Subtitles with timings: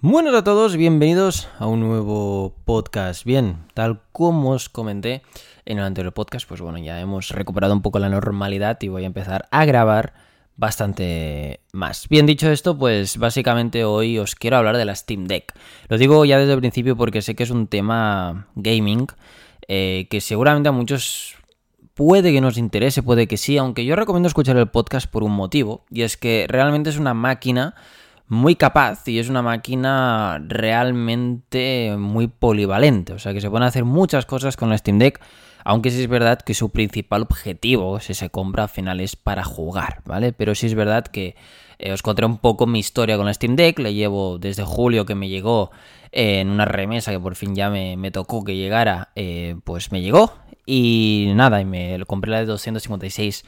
[0.00, 3.24] Buenos a todos, bienvenidos a un nuevo podcast.
[3.24, 5.22] Bien, tal como os comenté
[5.66, 9.02] en el anterior podcast, pues bueno, ya hemos recuperado un poco la normalidad y voy
[9.02, 10.14] a empezar a grabar
[10.56, 12.08] bastante más.
[12.08, 15.52] Bien dicho esto, pues básicamente hoy os quiero hablar de la Steam Deck.
[15.88, 19.08] Lo digo ya desde el principio porque sé que es un tema gaming
[19.66, 21.34] eh, que seguramente a muchos
[21.94, 25.32] puede que nos interese, puede que sí, aunque yo recomiendo escuchar el podcast por un
[25.32, 27.74] motivo, y es que realmente es una máquina
[28.28, 33.14] muy capaz y es una máquina realmente muy polivalente.
[33.14, 35.20] O sea que se pueden hacer muchas cosas con la Steam Deck.
[35.64, 39.44] Aunque sí es verdad que su principal objetivo, si se compra al final, es para
[39.44, 40.32] jugar, ¿vale?
[40.32, 41.36] Pero sí es verdad que
[41.78, 43.78] eh, os conté un poco mi historia con la Steam Deck.
[43.78, 45.70] Le llevo desde julio que me llegó
[46.12, 49.10] eh, en una remesa que por fin ya me, tocó que llegara.
[49.14, 50.32] Eh, pues me llegó.
[50.64, 53.44] Y nada, y me compré la de 256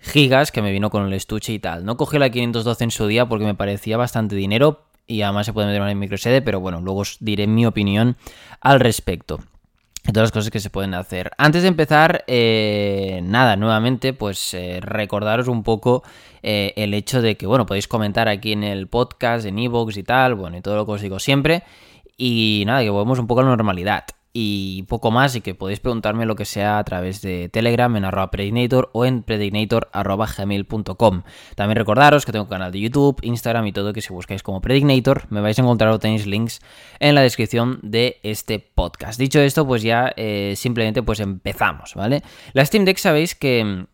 [0.00, 1.84] gigas que me vino con el estuche y tal.
[1.84, 5.52] No cogí la 512 en su día porque me parecía bastante dinero y además se
[5.52, 8.16] puede meter en micro SD, pero bueno, luego os diré mi opinión
[8.60, 9.40] al respecto.
[10.04, 11.32] De todas las cosas que se pueden hacer.
[11.36, 16.02] Antes de empezar, eh, nada, nuevamente, pues eh, recordaros un poco
[16.42, 20.02] eh, el hecho de que, bueno, podéis comentar aquí en el podcast, en Evox y
[20.04, 21.62] tal, bueno, y todo lo que os digo siempre.
[22.16, 24.04] Y nada, que volvemos un poco a la normalidad
[24.40, 28.04] y poco más y que podéis preguntarme lo que sea a través de Telegram en
[28.04, 31.22] arroba predicnator o en predicnator.gmail.com
[31.56, 35.24] También recordaros que tengo canal de YouTube, Instagram y todo que si buscáis como Predicnator
[35.30, 36.60] me vais a encontrar o tenéis links
[37.00, 39.18] en la descripción de este podcast.
[39.18, 42.22] Dicho esto, pues ya eh, simplemente pues empezamos, ¿vale?
[42.52, 43.64] La Steam Deck sabéis que...
[43.64, 43.86] Mm,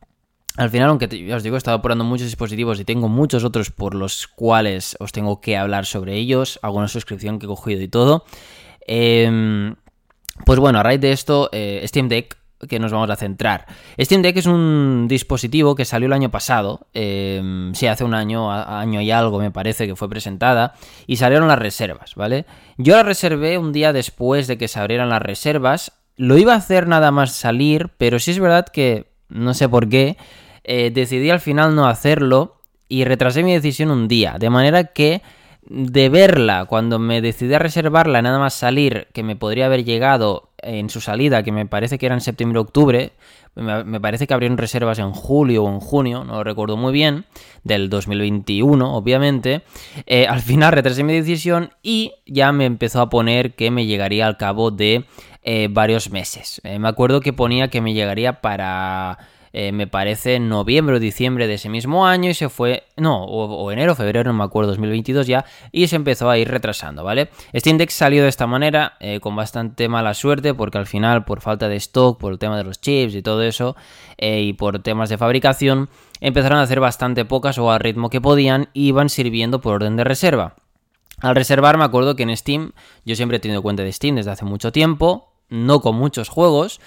[0.56, 3.70] al final, aunque ya os digo, he estado probando muchos dispositivos y tengo muchos otros
[3.70, 7.89] por los cuales os tengo que hablar sobre ellos, alguna suscripción que he cogido y
[7.89, 8.25] todo.
[8.86, 9.75] Eh,
[10.44, 12.36] pues bueno, a raíz de esto, eh, Steam Deck
[12.68, 13.66] que nos vamos a centrar.
[14.00, 18.50] Steam Deck es un dispositivo que salió el año pasado, eh, sí, hace un año,
[18.50, 20.74] año y algo me parece que fue presentada,
[21.06, 22.46] y salieron las reservas, ¿vale?
[22.78, 26.58] Yo la reservé un día después de que se abrieran las reservas, lo iba a
[26.58, 30.17] hacer nada más salir, pero sí es verdad que, no sé por qué,
[30.62, 35.23] eh, decidí al final no hacerlo y retrasé mi decisión un día, de manera que
[35.67, 40.51] de verla cuando me decidí a reservarla nada más salir, que me podría haber llegado
[40.58, 43.13] en su salida, que me parece que era en septiembre-octubre,
[43.57, 47.24] me parece que abrieron reservas en julio o en junio, no lo recuerdo muy bien,
[47.63, 49.63] del 2021, obviamente.
[50.07, 54.27] Eh, al final retrasé mi decisión y ya me empezó a poner que me llegaría
[54.27, 55.05] al cabo de
[55.42, 56.61] eh, varios meses.
[56.64, 59.19] Eh, me acuerdo que ponía que me llegaría para
[59.57, 63.70] eh, me parece, noviembre o diciembre de ese mismo año y se fue, no, o,
[63.70, 67.31] enero, febrero, no me acuerdo, 2022 ya, y se empezó a ir retrasando, ¿vale?
[67.53, 71.41] Este index salió de esta manera, eh, con bastante mala suerte, porque al final, por
[71.41, 73.77] falta de stock, por el tema de los chips y todo eso,
[74.19, 75.89] eh, y por temas de fabricación,
[76.21, 80.03] empezaron a hacer bastante pocas o al ritmo que podían, iban sirviendo por orden de
[80.03, 80.57] reserva.
[81.21, 82.73] Al reservar me acuerdo que en Steam,
[83.05, 86.80] yo siempre he tenido cuenta de Steam desde hace mucho tiempo, no con muchos juegos,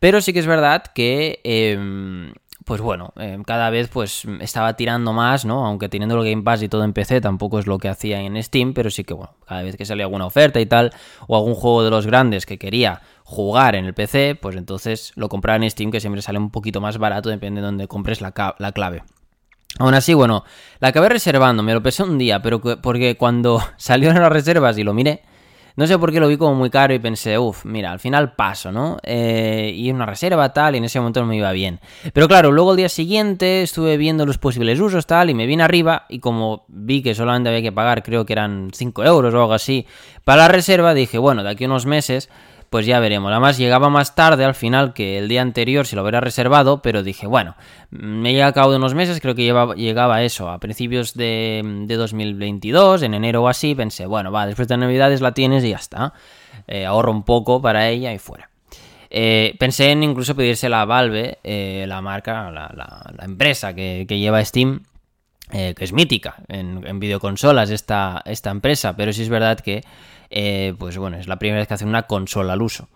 [0.00, 1.40] pero sí que es verdad que...
[1.44, 2.32] Em,
[2.64, 5.66] pues bueno, em, cada vez pues estaba tirando más, ¿no?
[5.66, 8.42] Aunque teniendo el Game Pass y todo en PC tampoco es lo que hacía en
[8.42, 10.92] Steam, pero sí que bueno, cada vez que salía alguna oferta y tal,
[11.26, 15.28] o algún juego de los grandes que quería jugar en el PC, pues entonces lo
[15.28, 18.32] compraba en Steam, que siempre sale un poquito más barato, depende de donde compres la,
[18.58, 19.02] la clave.
[19.78, 20.44] Aún así, bueno,
[20.78, 24.84] la acabé reservando, me lo pesé un día, pero porque cuando salieron las reservas y
[24.84, 25.22] lo miré,
[25.76, 28.34] no sé por qué lo vi como muy caro y pensé, uff, mira, al final
[28.34, 28.98] paso, ¿no?
[29.02, 31.80] Eh, y una reserva tal, y en ese momento no me iba bien.
[32.12, 35.64] Pero claro, luego el día siguiente estuve viendo los posibles usos tal, y me vine
[35.64, 39.40] arriba, y como vi que solamente había que pagar, creo que eran 5 euros o
[39.40, 39.86] algo así,
[40.24, 42.30] para la reserva, dije, bueno, de aquí a unos meses
[42.74, 43.30] pues ya veremos.
[43.30, 47.04] Además llegaba más tarde al final que el día anterior si lo hubiera reservado, pero
[47.04, 47.54] dije, bueno,
[47.90, 49.44] me llega a cabo de unos meses, creo que
[49.76, 54.76] llegaba eso a principios de, 2022, en enero o así, pensé, bueno, va, después de
[54.76, 56.14] Navidades la tienes y ya está.
[56.66, 58.50] Eh, ahorro un poco para ella y fuera.
[59.08, 64.82] Eh, pensé en incluso pedírsela a Valve, eh, la marca, la, empresa que, lleva Steam,
[65.48, 69.84] que es mítica en, en videoconsolas esta, esta empresa, pero sí es verdad que
[70.30, 72.88] eh, pues bueno, es la primera vez que hacen una consola al uso.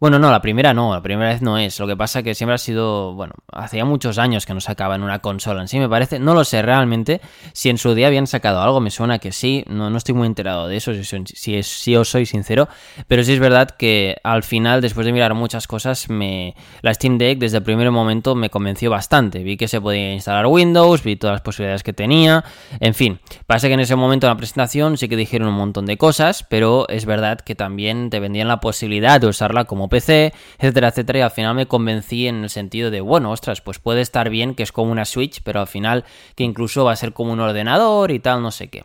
[0.00, 1.78] Bueno, no, la primera no, la primera vez no es.
[1.78, 5.18] Lo que pasa que siempre ha sido, bueno, hacía muchos años que no sacaban una
[5.18, 6.18] consola en sí, me parece.
[6.18, 7.20] No lo sé realmente
[7.52, 9.62] si en su día habían sacado algo, me suena que sí.
[9.68, 12.66] No, no estoy muy enterado de eso, si, si, os soy sincero.
[13.08, 17.18] Pero sí es verdad que al final, después de mirar muchas cosas, me la Steam
[17.18, 19.42] Deck desde el primer momento me convenció bastante.
[19.42, 22.42] Vi que se podía instalar Windows, vi todas las posibilidades que tenía.
[22.80, 25.84] En fin, parece que en ese momento en la presentación sí que dijeron un montón
[25.84, 30.32] de cosas, pero es verdad que también te vendían la posibilidad de usarla como PC,
[30.58, 34.00] etcétera, etcétera, y al final me convencí en el sentido de, bueno, ostras, pues puede
[34.00, 36.04] estar bien que es como una Switch, pero al final
[36.34, 38.84] que incluso va a ser como un ordenador y tal, no sé qué.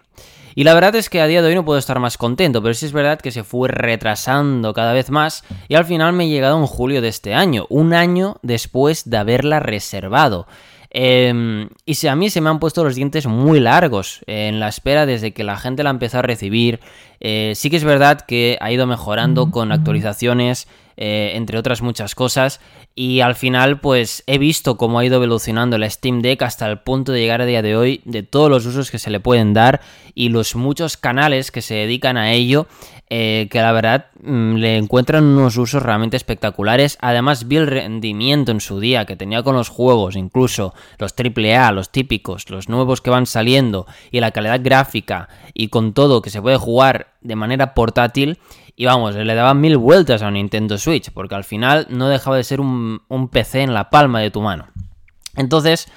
[0.57, 2.73] Y la verdad es que a día de hoy no puedo estar más contento, pero
[2.73, 6.29] sí es verdad que se fue retrasando cada vez más y al final me he
[6.29, 10.47] llegado en julio de este año, un año después de haberla reservado.
[10.97, 14.69] Em, y si a mí se me han puesto los dientes muy largos en la
[14.69, 16.79] espera desde que la gente la empezó a recibir.
[17.19, 22.15] Eh, sí que es verdad que ha ido mejorando con actualizaciones, eh, entre otras muchas
[22.15, 22.61] cosas.
[22.95, 26.79] Y al final, pues he visto cómo ha ido evolucionando la Steam Deck hasta el
[26.79, 29.53] punto de llegar a día de hoy de todos los usos que se le pueden
[29.53, 29.81] dar
[30.13, 32.67] y los muchos canales que se dedican a ello.
[33.11, 36.97] Eh, que la verdad mm, le encuentran unos usos realmente espectaculares.
[37.01, 41.71] Además, vi el rendimiento en su día que tenía con los juegos, incluso los AAA,
[41.71, 46.31] los típicos, los nuevos que van saliendo, y la calidad gráfica, y con todo que
[46.31, 48.39] se puede jugar de manera portátil.
[48.77, 52.35] Y vamos, le daban mil vueltas a un Nintendo Switch, porque al final no dejaba
[52.35, 52.99] de ser un,
[53.31, 54.67] PC en la palma de tu mano.
[55.37, 55.87] Entonces,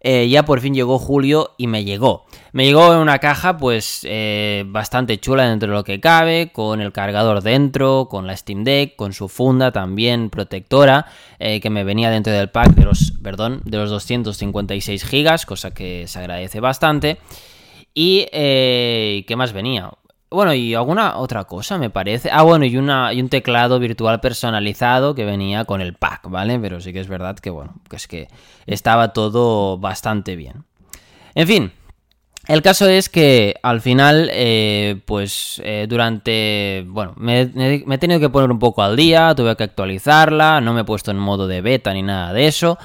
[0.00, 2.26] eh, ya por fin llegó julio y me llegó.
[2.52, 6.80] Me llegó en una caja pues eh, bastante chula dentro de lo que cabe, con
[6.80, 11.06] el cargador dentro, con la Steam Deck, con su funda también protectora,
[11.40, 15.74] eh, que me venía dentro del pack de los, perdón, de los 256 gigas, cosa
[15.74, 17.18] que se agradece bastante.
[17.94, 19.90] Y, ¿qué más venía?
[20.30, 22.28] Bueno, y alguna otra cosa me parece.
[22.30, 26.58] Ah, bueno, y, una, y un teclado virtual personalizado que venía con el pack, ¿vale?
[26.58, 28.28] Pero sí que es verdad que, bueno, que es que
[28.66, 30.64] estaba todo bastante bien.
[31.34, 31.72] En fin,
[32.46, 38.20] el caso es que al final, eh, pues eh, durante, bueno, me, me, he tenido
[38.20, 41.46] que poner un poco al día, tuve que actualizarla, no me he puesto en modo
[41.46, 42.78] de beta ni nada de eso.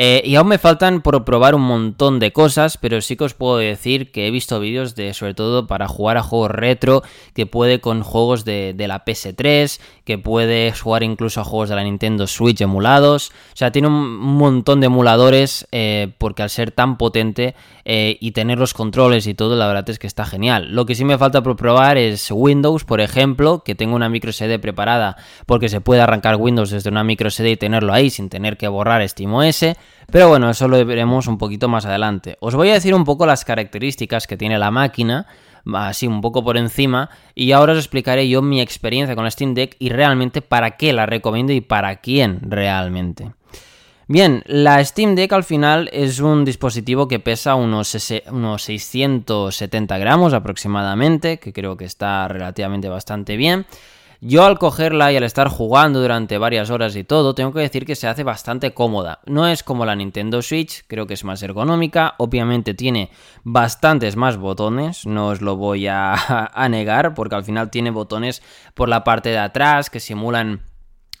[0.00, 3.34] Eh, y aún me faltan por probar un montón de cosas, pero sí que os
[3.34, 7.02] puedo decir que he visto vídeos de, sobre todo para jugar a juegos retro,
[7.34, 11.84] que puede con juegos de, la PS3, que puede jugar incluso a juegos de la
[11.84, 13.28] Nintendo Switch emulados.
[13.52, 18.30] O sea, tiene un montón de emuladores, eh, porque al ser tan potente eh, y
[18.30, 20.74] tener los controles y todo, la verdad es que está genial.
[20.74, 24.58] Lo que sí me falta probar es Windows, por ejemplo, que tengo una micro SD
[24.58, 28.56] preparada, porque se puede arrancar Windows desde una micro SD y tenerlo ahí sin tener
[28.56, 29.76] que borrar SteamOS.
[30.10, 32.38] Pero bueno, eso lo veremos un poquito más adelante.
[32.40, 35.26] Os voy a decir un poco las características que tiene la máquina,
[35.74, 39.54] así un poco por encima, y ahora os explicaré yo mi experiencia con la Steam
[39.54, 43.32] Deck y realmente para qué la recomiendo y para quién realmente.
[44.10, 47.94] Bien, la Steam Deck al final es un dispositivo que pesa unos,
[48.30, 53.66] unos 670 gramos aproximadamente, que creo que está relativamente bastante bien.
[54.20, 57.86] Yo al cogerla y al estar jugando durante varias horas y todo, tengo que decir
[57.86, 59.20] que se hace bastante cómoda.
[59.26, 63.10] No es como la Nintendo Switch, creo que es más ergonómica, obviamente tiene
[63.44, 66.14] bastantes más botones, no os lo voy a,
[66.52, 68.42] a negar, porque al final tiene botones
[68.74, 70.62] por la parte de atrás que simulan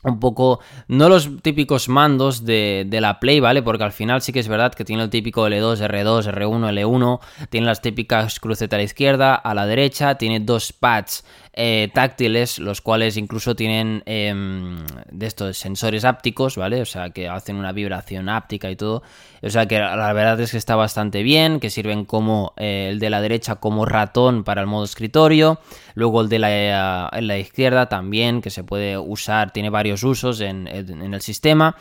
[0.04, 3.62] un poco, no los típicos mandos de, de, la Play, ¿vale?
[3.62, 7.20] Porque al final sí que es verdad que tiene el típico L2, R2, R1, L1,
[7.50, 11.24] tiene las típicas crucetas a la izquierda, a la derecha, tiene dos pads
[11.60, 14.78] eh, táctiles, los cuales incluso tienen em,
[15.10, 16.80] de estos sensores ápticos, ¿vale?
[16.80, 19.02] O sea, que hacen una vibración áptica y todo.
[19.42, 23.00] O sea, que la verdad es que está bastante bien, que sirven como eh, el
[23.00, 25.58] de la derecha como ratón para el modo escritorio.
[25.94, 30.68] Luego el de la, la izquierda también, que se puede usar, tiene varios usos en,
[30.68, 31.74] el sistema.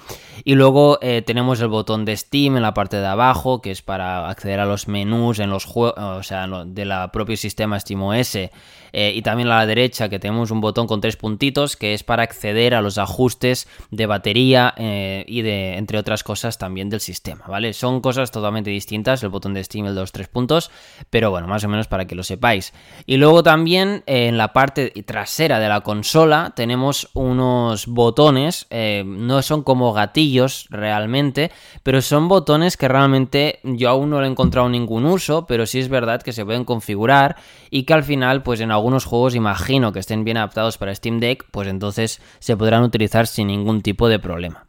[0.44, 3.84] Y luego eh, tenemos el botón de Steam en la parte de abajo, que es
[3.84, 8.40] para acceder a los menús en los juegos, o sea, de la propio sistema SteamOS.
[8.94, 12.04] Eh, y también a la derecha que tenemos un botón con tres puntitos que es
[12.04, 17.00] para acceder a los ajustes de batería eh, y de, entre otras cosas, también del
[17.00, 17.74] sistema, ¿vale?
[17.74, 20.72] Son cosas totalmente distintas, el botón de Steam, el de los tres puntos,
[21.10, 22.74] pero bueno, más o menos para que lo sepáis.
[23.06, 28.68] Y luego también eh, en la parte trasera de la consola tenemos unos botones,
[29.06, 31.52] no son como gatillos realmente,
[31.84, 35.80] pero son botones que realmente yo aún no le he encontrado ningún uso, pero sí
[35.80, 37.38] es verdad que se pueden configurar
[37.70, 41.20] y que al final, pues en algunos juegos imagino que estén bien adaptados para Steam
[41.20, 44.68] Deck, pues entonces se podrán utilizar sin ningún tipo de problema.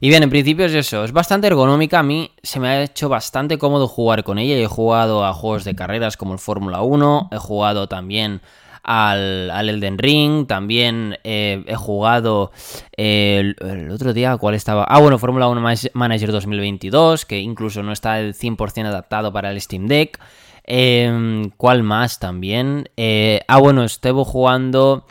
[0.00, 3.08] Y bien, en principio es eso, es bastante ergonómica, a mí se me ha hecho
[3.08, 7.30] bastante cómodo jugar con ella, he jugado a juegos de carreras como el Fórmula 1,
[7.32, 8.40] he jugado también
[8.84, 12.52] al, Elden Ring, también eh, he jugado
[12.96, 13.56] el,
[13.90, 14.84] otro día, ¿cuál estaba?
[14.84, 15.60] Ah, bueno, Fórmula 1
[15.94, 20.20] Manager 2022, que incluso no está el 100% adaptado para el Steam Deck.
[20.66, 22.88] Eh, ¿Cuál más también?
[22.96, 25.04] Eh, ah, bueno, estuve jugando...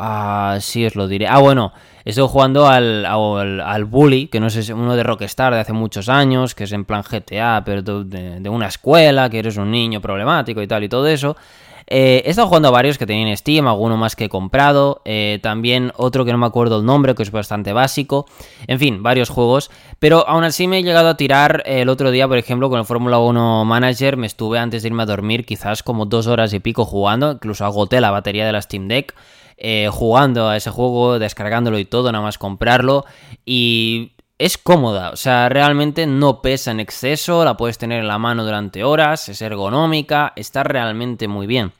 [0.00, 1.26] Ah, sí, os lo diré.
[1.26, 1.72] Ah, bueno,
[2.04, 6.54] estoy jugando al, al, Bully, que no sé, uno de Rockstar de hace muchos años,
[6.54, 10.68] que es en plan GTA, pero de, una escuela, que eres un niño problemático y
[10.68, 11.36] tal y todo eso.
[11.90, 15.00] Eh, he estado jugando a varios que tenía en Steam, alguno más que he comprado,
[15.06, 18.26] eh, también otro que no me acuerdo el nombre, que es bastante básico,
[18.66, 22.28] en fin, varios juegos, pero aún así me he llegado a tirar el otro día,
[22.28, 25.82] por ejemplo, con el Fórmula 1 Manager, me estuve antes de irme a dormir quizás
[25.82, 29.14] como dos horas y pico jugando, incluso agoté la batería de la Steam Deck.
[29.60, 33.04] Eh, jugando a ese juego, descargándolo y todo, nada más comprarlo.
[33.44, 38.18] Y es cómoda, o sea, realmente no pesa en exceso, la puedes tener en la
[38.18, 41.72] mano durante horas, es ergonómica, está realmente muy bien.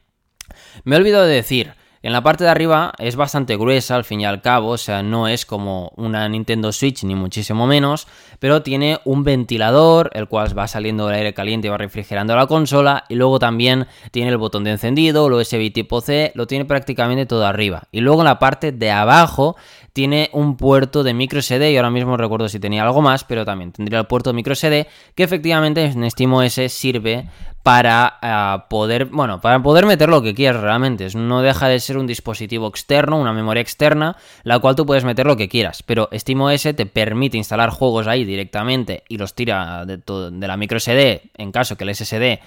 [0.83, 4.21] Me he olvidado de decir, en la parte de arriba es bastante gruesa al fin
[4.21, 8.07] y al cabo, o sea, no es como una Nintendo Switch ni muchísimo menos,
[8.39, 12.47] pero tiene un ventilador, el cual va saliendo el aire caliente y va refrigerando la
[12.47, 16.65] consola, y luego también tiene el botón de encendido, el USB tipo C, lo tiene
[16.65, 17.85] prácticamente todo arriba.
[17.91, 19.57] Y luego en la parte de abajo
[19.93, 23.45] tiene un puerto de micro SD, y ahora mismo recuerdo si tenía algo más, pero
[23.45, 24.87] también tendría el puerto micro SD,
[25.17, 27.29] que efectivamente en SteamOS sirve
[27.63, 31.09] para eh, poder, bueno, para poder meter lo que quieras realmente.
[31.15, 35.27] No deja de ser un dispositivo externo, una memoria externa, la cual tú puedes meter
[35.27, 35.83] lo que quieras.
[35.83, 40.81] Pero SteamOS te permite instalar juegos ahí directamente y los tira de, de la micro
[40.81, 42.41] SD en caso que el SSD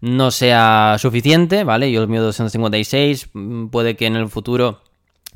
[0.00, 1.90] no sea suficiente, ¿vale?
[1.90, 4.80] Yo el mío 256 mm, puede que en el futuro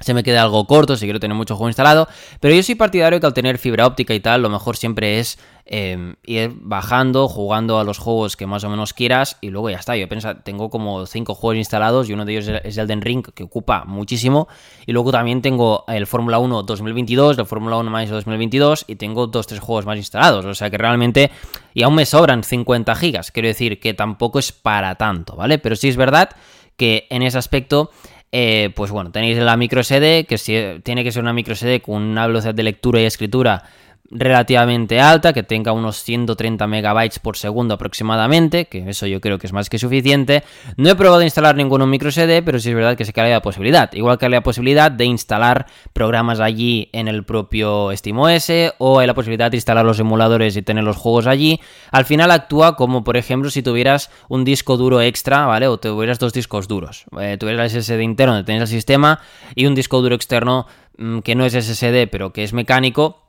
[0.02, 2.08] se me quede algo corto si quiero tener mucho juego instalado,
[2.40, 5.38] pero yo soy partidario que al tener fibra óptica y tal, lo mejor siempre es
[5.64, 9.78] em, ir bajando, jugando a los juegos que más o menos quieras y luego ya
[9.78, 9.96] está.
[9.96, 13.24] Yo pienso, tengo como 5 juegos instalados y uno de ellos es el Den Ring,
[13.34, 14.48] que ocupa muchísimo,
[14.86, 19.30] y luego también tengo el Fórmula 1 2022, el Fórmula 1 más 2022 y tengo
[19.30, 21.30] 2-3 juegos más instalados, o sea que realmente,
[21.74, 25.58] y aún me sobran 50 gigas, quiero decir que tampoco es para tanto, ¿vale?
[25.58, 26.30] Pero sí es verdad
[26.76, 27.90] que en ese aspecto
[28.32, 32.02] eh, pues bueno, tenéis la micro SD, que tiene que ser una micro SD con
[32.02, 33.64] una velocidad de lectura y escritura
[34.12, 39.46] relativamente alta, que tenga unos 130 megabytes por segundo aproximadamente, que eso yo creo que
[39.46, 40.44] es más que suficiente.
[40.76, 43.42] No he probado instalar ninguno micro SD, pero sí es verdad que se que la
[43.42, 43.92] posibilidad.
[43.92, 49.06] Igual que hay la posibilidad de instalar programas allí en el propio SteamOS o hay
[49.06, 51.60] la posibilidad de instalar los emuladores y tener los juegos allí.
[51.90, 55.68] Al final actúa como, por ejemplo, si tuvieras un disco duro extra, ¿vale?
[55.68, 57.04] O tuvieras dos discos duros.
[57.20, 59.20] Eh, tuvieras el SSD interno donde tenéis el sistema
[59.54, 60.66] y un disco duro externo
[60.98, 63.21] mm, que no es SSD, pero que es mecánico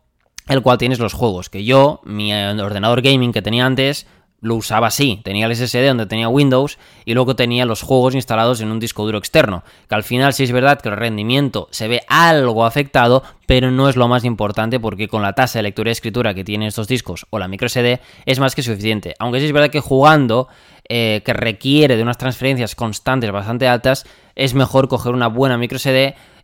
[0.48, 4.08] el cual tienes los juegos, que yo, mi eh, ordenador gaming que tenía antes,
[4.44, 8.60] lo usaba así, tenía el SSD donde tenía Windows y luego tenía los juegos instalados
[8.60, 11.88] en un disco duro externo, que al final sí es verdad que el rendimiento se
[11.88, 15.92] ve algo afectado, pero no es lo más importante porque con la tasa de lectura
[15.92, 19.40] y escritura que tienen estos discos o la micro SD es más que suficiente, aunque
[19.40, 20.50] sí es verdad que jugando,
[20.90, 25.80] eh, que requiere de unas transferencias constantes bastante altas, es mejor coger una buena micro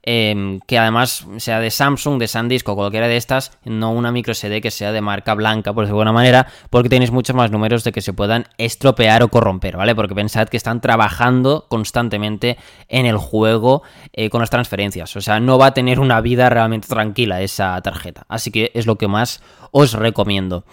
[0.01, 4.33] Em, que además sea de Samsung, de SanDisk o cualquiera de estas, no una micro
[4.33, 7.51] SD que sea de marca blanca, por decirlo de alguna manera, porque tenéis muchos más
[7.51, 9.95] números de que se puedan estropear o corromper, ¿vale?
[9.95, 15.41] Porque pensad que están trabajando constantemente en el juego eh, con las transferencias, o sea,
[15.41, 19.09] no va a tener una vida realmente tranquila esa tarjeta, así que es lo que
[19.09, 19.41] más
[19.71, 20.63] os recomiendo.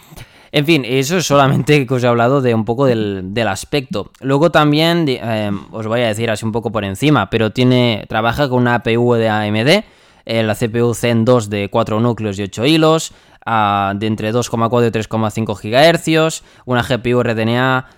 [0.57, 4.11] En fin, eso es solamente que os he hablado de un poco del, aspecto.
[4.23, 8.49] Luego también eh, os voy a decir así un poco por encima, pero tiene trabaja
[8.49, 9.85] con una APU de AMD,
[10.25, 13.13] eh, la CPU Zen 2 de 4 núcleos y 8 hilos,
[13.45, 17.89] de entre 2,4 y 3,5 GHz, una GPU RDNA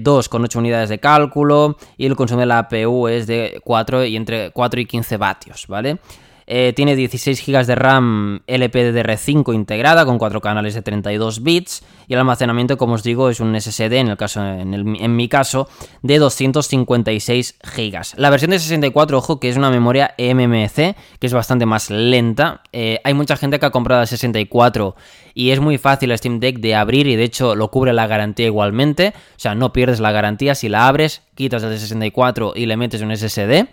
[0.00, 3.60] 2 eh, con 8 unidades de cálculo y el consumo de la APU es de
[3.62, 6.00] 4 y entre 4 y 15 vatios, ¿vale?
[6.50, 12.14] Eh, tiene 16 GB de RAM LPDDR5 integrada con 4 canales de 32 bits y
[12.14, 15.68] el almacenamiento, como os digo, es un SSD en, el caso, en, mi caso
[16.00, 18.00] de 256 GB.
[18.16, 22.62] La versión de 64, ojo, que es una memoria MMC, que es bastante más lenta.
[22.72, 24.96] Eh, hay mucha gente que ha comprado la 64
[25.34, 28.06] y es muy fácil el Steam Deck de abrir y de hecho lo cubre la
[28.06, 29.12] garantía igualmente.
[29.36, 32.78] O sea, no pierdes la garantía si la abres, quitas el de 64 y le
[32.78, 33.68] metes un SSD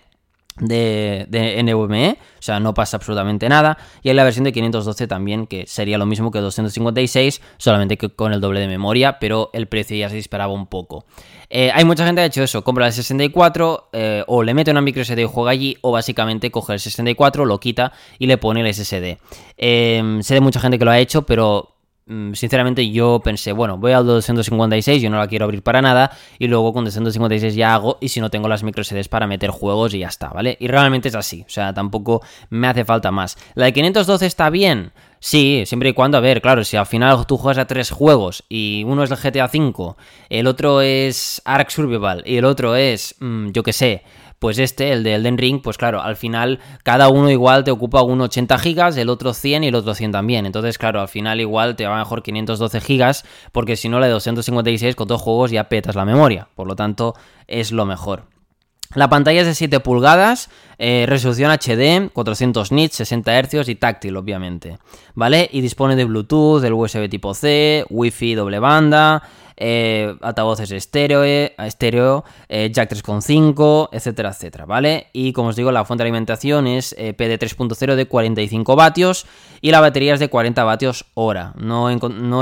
[0.58, 3.78] de, NVMe, o sea, no pasa absolutamente nada.
[4.02, 8.10] Y hay la versión de 512 también, que sería lo mismo que 256, solamente que
[8.10, 11.06] con el doble de memoria, pero el precio ya se disparaba un poco.
[11.50, 14.72] Eh, hay mucha gente que ha hecho eso, compra el 64 eh, o le mete
[14.72, 18.38] una micro SD y juega allí, o básicamente coge el 64, lo quita y le
[18.38, 19.18] pone el SSD.
[19.58, 21.75] Eh, sé de mucha gente que lo ha hecho, pero
[22.34, 26.48] sinceramente yo pensé, bueno, voy al 256, yo no la quiero abrir para nada, y
[26.48, 30.00] luego con 256 ya hago, y si no tengo las micro para meter juegos y
[30.00, 30.56] ya está, ¿vale?
[30.60, 33.38] Y realmente es así, o sea, tampoco me hace falta más.
[33.56, 34.92] ¿La de 512 está bien?
[35.20, 38.44] Sí, siempre y cuando, a ver, claro, si al final tú juegas a tres juegos
[38.48, 39.96] y uno es el GTA V,
[40.30, 44.04] el otro es Ark Survival y el otro es, mm, yo qué sé,
[44.40, 48.02] pues este, el de Elden Ring, pues claro, al final cada uno igual te ocupa
[48.02, 50.46] un 80 gigas, el otro 100 y el otro 100 también.
[50.46, 54.14] Entonces, claro, al final igual te va mejor 512 gigas, porque si no la de
[54.14, 56.48] 256 con dos juegos ya petas la memoria.
[56.56, 57.16] Por lo tanto,
[57.48, 58.24] es lo mejor.
[58.94, 64.16] La pantalla es de 7 pulgadas, eh, resolución HD, 400 nits, 60 Hz y táctil,
[64.16, 64.78] obviamente.
[65.16, 65.50] ¿Vale?
[65.52, 69.24] Y dispone de Bluetooth, del USB tipo C, Wi-Fi doble banda,
[69.58, 75.08] eh, altavoces estéreo, eh, estéreo Jack 3.5, etcétera, etcétera, ¿vale?
[75.14, 79.26] Y como os digo, la fuente de alimentación es PD 3.0 de 45 vatios
[79.62, 81.54] y la batería es de 40 vatios hora.
[81.56, 81.90] No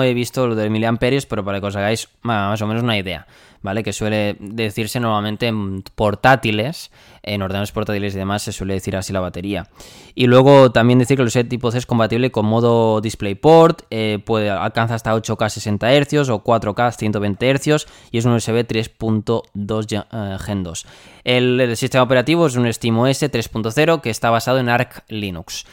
[0.03, 3.27] he, visto lo de miliamperios, pero para que os hagáis más o menos una idea.
[3.63, 3.81] ¿vale?
[3.81, 6.91] Que suele decirse normalmente en portátiles,
[7.23, 9.69] en ordenadores portátiles y demás se suele decir así la batería.
[10.13, 14.19] Y luego también decir que el USB tipo C es compatible con modo DisplayPort, eh,
[14.23, 20.05] puede, alcanza hasta 8K 60 Hz o 4K 120 Hz y es un USB 3.2
[20.11, 20.85] eh, Gen 2.
[21.23, 25.65] El, el, sistema operativo es un SteamOS 3.0 que está basado en Arc Linux.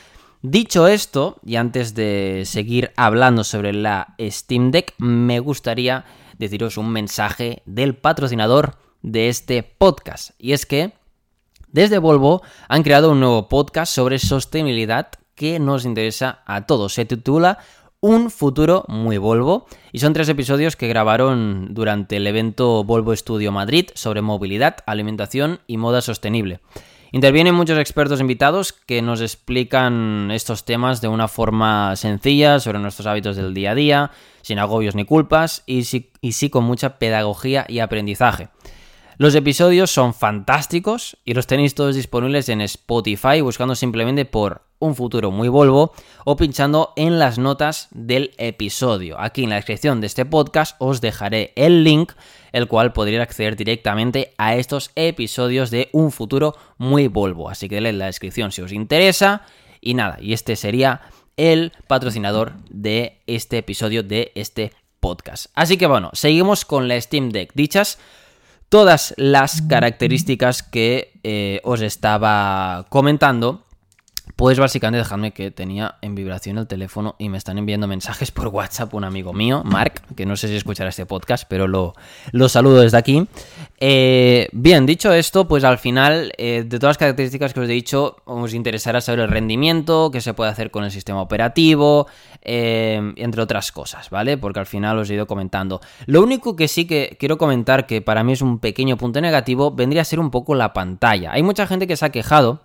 [0.42, 6.06] Dicho esto, y antes de seguir hablando sobre la Steam Deck, me gustaría
[6.38, 10.30] deciros un mensaje del patrocinador de este podcast.
[10.38, 10.92] Y es que
[11.68, 16.94] desde Volvo han creado un nuevo podcast sobre sostenibilidad que nos interesa a todos.
[16.94, 17.58] Se titula
[18.02, 23.52] Un futuro muy Volvo y son tres episodios que grabaron durante el evento Volvo Studio
[23.52, 26.60] Madrid sobre movilidad, alimentación y moda sostenible.
[27.12, 33.06] Intervienen muchos expertos invitados que nos explican estos temas de una forma sencilla sobre nuestros
[33.06, 36.98] hábitos del día a día, sin agobios ni culpas y sí, y sí con mucha
[36.98, 38.48] pedagogía y aprendizaje.
[39.20, 44.94] Los episodios son fantásticos y los tenéis todos disponibles en Spotify buscando simplemente por un
[44.96, 45.92] futuro muy Volvo
[46.24, 49.20] o pinchando en las notas del episodio.
[49.20, 52.12] Aquí en la descripción de este podcast os dejaré el link,
[52.52, 57.50] el cual podréis acceder directamente a estos episodios de un futuro muy Volvo.
[57.50, 59.42] Así que leed la descripción si os interesa.
[59.82, 61.02] Y nada, y este sería
[61.36, 65.48] el patrocinador de este episodio de este podcast.
[65.54, 67.52] Así que bueno, seguimos con la Steam Deck.
[67.52, 67.98] Dichas
[68.70, 73.66] todas las características que eh, os estaba comentando
[74.36, 78.48] pues básicamente dejadme que tenía en vibración el teléfono y me están enviando mensajes por
[78.48, 81.94] WhatsApp un amigo mío, Mark, que no sé si escuchará este podcast, pero lo,
[82.48, 83.26] saludo desde aquí.
[83.78, 87.72] Eh, bien, dicho esto, pues al final, eh, de todas las características que os he
[87.72, 92.06] dicho, os interesará saber el rendimiento, qué se puede hacer con el sistema operativo,
[92.42, 94.38] eh, entre otras cosas, ¿vale?
[94.38, 95.80] Porque al final os he ido comentando.
[96.06, 99.70] Lo único que sí que quiero comentar, que para mí es un pequeño punto negativo,
[99.70, 101.32] vendría a ser un poco la pantalla.
[101.32, 102.60] Hay mucha gente que se ha quejado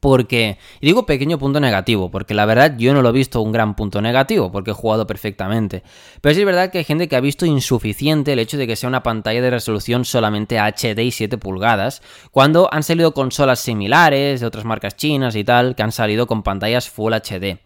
[0.00, 3.52] porque, y digo pequeño punto negativo, porque la verdad yo no lo he visto un
[3.52, 5.82] gran punto negativo, porque he jugado perfectamente.
[6.20, 8.76] Pero sí es verdad que hay gente que ha visto insuficiente el hecho de que
[8.76, 14.40] sea una pantalla de resolución solamente HD y 7 pulgadas, cuando han salido consolas similares
[14.40, 17.58] de otras marcas chinas y tal, que han salido con pantallas Full HD.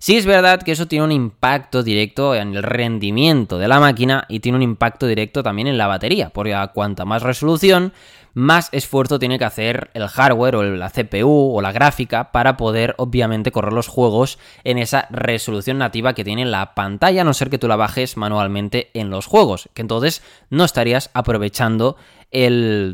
[0.00, 4.24] Sí es verdad que eso tiene un impacto directo en el rendimiento de la máquina
[4.28, 7.92] y tiene un impacto directo también en la batería, porque a cuanta más resolución,
[8.34, 12.94] más esfuerzo tiene que hacer el hardware o la CPU o la gráfica para poder
[12.98, 17.50] obviamente correr los juegos en esa resolución nativa que tiene la pantalla, a no ser
[17.50, 21.96] que tú la bajes manualmente en los juegos, que entonces no estarías aprovechando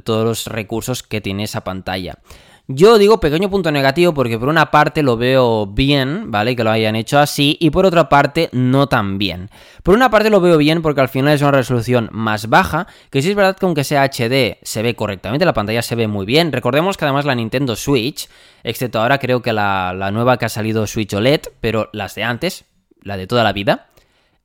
[0.05, 2.19] todos los recursos que tiene esa pantalla.
[2.67, 6.57] Yo digo pequeño punto negativo porque por una parte lo veo bien, ¿vale?
[6.57, 9.51] Que lo hayan hecho así y por otra parte no tan bien.
[9.83, 13.21] Por una parte lo veo bien porque al final es una resolución más baja, que
[13.21, 16.25] sí es verdad que aunque sea HD se ve correctamente, la pantalla se ve muy
[16.25, 16.53] bien.
[16.53, 18.31] Recordemos que además la Nintendo Switch,
[18.63, 22.65] excepto ahora creo que la, nueva que ha salido Switch OLED, pero las de antes,
[23.03, 23.89] la de toda la vida,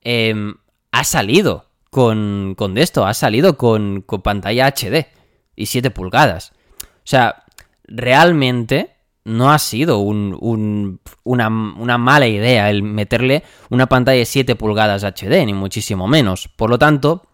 [0.02, 0.56] em,
[0.92, 5.06] ha salido con, con esto, ha salido con, con pantalla HD
[5.56, 6.52] y 7 pulgadas.
[7.02, 7.44] O sea,
[7.90, 15.04] realmente no ha sido una, una, mala idea el meterle una pantalla de 7 pulgadas
[15.04, 16.48] HD, ni muchísimo menos.
[16.48, 17.26] Por lo tanto,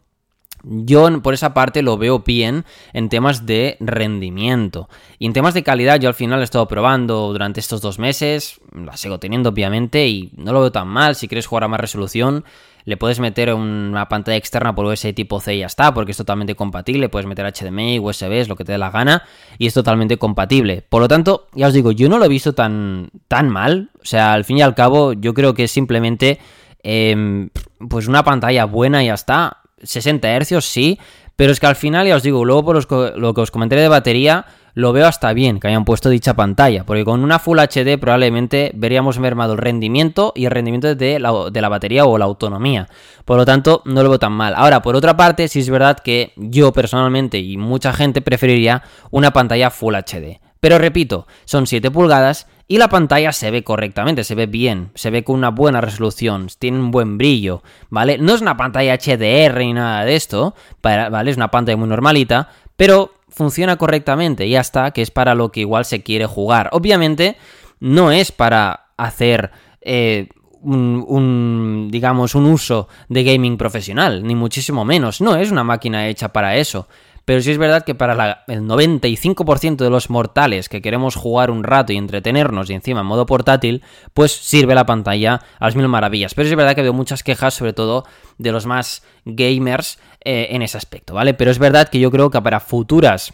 [0.65, 4.89] yo por esa parte lo veo bien en temas de rendimiento.
[5.19, 8.61] Y en temas de calidad yo al final he estado probando durante estos dos meses,
[8.73, 11.15] la sigo teniendo obviamente y no lo veo tan mal.
[11.15, 12.45] Si quieres jugar a más resolución,
[12.87, 16.17] le puedes meter una pantalla externa por USB tipo C y ya está, porque es
[16.17, 17.09] totalmente compatible.
[17.09, 19.25] Puedes meter HDMI, USB, es lo que te dé la gana,
[19.59, 20.85] y es totalmente compatible.
[20.89, 23.91] Por lo tanto, ya os digo, yo no lo he visto tan, tan mal.
[24.01, 26.39] O sea, al fin y al cabo, yo creo que es simplemente
[26.85, 27.51] em,
[27.91, 29.63] pues una pantalla buena y ya está.
[29.83, 31.01] 60 Hz, sí,
[31.35, 33.89] pero es que al final, ya os digo, luego por lo que os comenté de
[33.89, 34.47] batería,
[34.77, 38.73] lo veo hasta bien que hayan puesto dicha pantalla, porque con una Full HD probablemente
[38.75, 42.87] veríamos mermado el rendimiento y el rendimiento de la, de la batería o la autonomía.
[43.25, 44.53] Por lo tanto, no lo veo tan mal.
[44.55, 49.33] Ahora, por otra parte, sí es verdad que yo personalmente y mucha gente preferiría una
[49.33, 50.41] pantalla Full HD.
[50.61, 55.09] Pero repito, son 7 pulgadas y la pantalla se ve correctamente, se ve bien, se
[55.09, 58.19] ve con una buena resolución, tiene un buen brillo, ¿vale?
[58.19, 61.31] No es una pantalla HDR ni nada de esto, ¿vale?
[61.31, 65.61] Es una pantalla muy normalita, pero funciona correctamente, ya está, que es para lo que
[65.61, 66.71] igual se quiere jugar.
[66.73, 67.37] Obviamente,
[67.81, 69.51] no es para hacer
[69.83, 70.29] eh,
[70.63, 75.21] un, digamos, un uso de gaming profesional, ni muchísimo menos.
[75.21, 76.89] No es una máquina hecha para eso.
[77.27, 81.65] Pero sí es verdad que para el 95% de los mortales que queremos jugar un
[81.65, 83.83] rato y entretenernos y encima en modo portátil,
[84.15, 86.35] pues sirve la pantalla a las mil maravillas.
[86.35, 88.05] Pero es verdad que veo muchas quejas, sobre todo
[88.39, 91.33] de los más gamers, eh, en ese aspecto, ¿vale?
[91.33, 93.33] Pero es verdad que yo creo que para futuras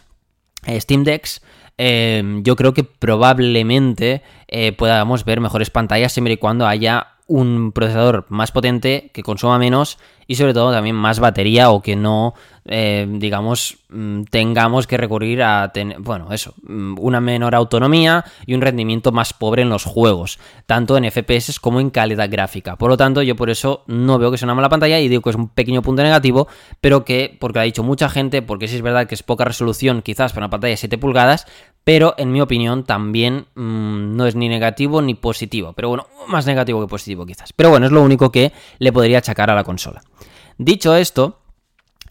[0.65, 1.41] eh, Steam Decks
[1.77, 7.71] Em, yo creo que probablemente eh, podamos ver mejores pantallas siempre y cuando haya un
[7.71, 12.35] procesador más potente que consuma menos y sobre todo también más batería o que no,
[12.65, 18.53] eh, digamos, mm, tengamos que recurrir a tener, bueno, eso, mm, una menor autonomía y
[18.53, 22.77] un rendimiento más pobre en los juegos, tanto en FPS como en calidad gráfica.
[22.77, 25.21] Por lo tanto, yo por eso no veo que sea una mala pantalla y digo
[25.21, 26.47] que es un pequeño punto negativo,
[26.79, 29.43] pero que, porque lo ha dicho mucha gente, porque sí es verdad que es poca
[29.43, 31.45] resolución quizás para una pantalla de 7 pulgadas,
[31.83, 36.45] pero en mi opinión también mm, no es ni negativo ni positivo, pero bueno, más
[36.45, 37.51] negativo que positivo quizás.
[37.53, 40.01] Pero bueno, es lo único que le podría achacar a la consola.
[40.57, 41.42] Dicho esto,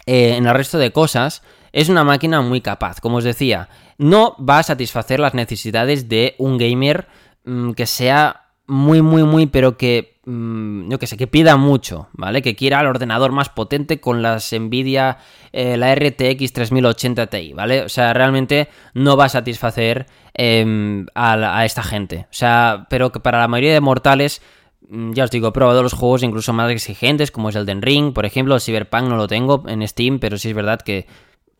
[0.06, 3.00] eh, en el resto de cosas, es una máquina muy capaz.
[3.00, 7.08] Como os decía, no va a satisfacer las necesidades de un gamer
[7.44, 12.08] mm, que sea muy, muy, muy, pero que, mm, yo que sé, que pida mucho,
[12.12, 12.42] ¿vale?
[12.42, 15.18] Que quiera el ordenador más potente con las Nvidia,
[15.52, 17.82] eh, la RTX 3080 Ti, ¿vale?
[17.82, 22.26] O sea, realmente no va a satisfacer em, a, a, esta gente.
[22.30, 24.42] O sea, pero que para la mayoría de mortales
[24.92, 28.12] ya os digo, he probado los juegos incluso más exigentes, como es el Den Ring,
[28.12, 31.06] por ejemplo, Cyberpunk no lo tengo en Steam, pero sí es verdad que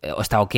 [0.02, 0.54] eh, está ok.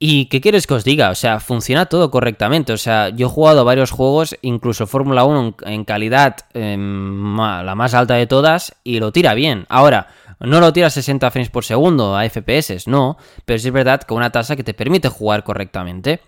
[0.00, 1.10] ¿Y qué quieres que os diga?
[1.10, 2.72] O sea, funciona todo correctamente.
[2.72, 7.94] O sea, yo he jugado varios juegos, incluso Fórmula 1 en calidad em, la más
[7.94, 9.66] alta de todas, y lo tira bien.
[9.68, 10.08] Ahora,
[10.38, 14.02] no lo tira a 60 frames por segundo a FPS, no, pero sí es verdad
[14.02, 16.20] que una tasa que te permite jugar correctamente.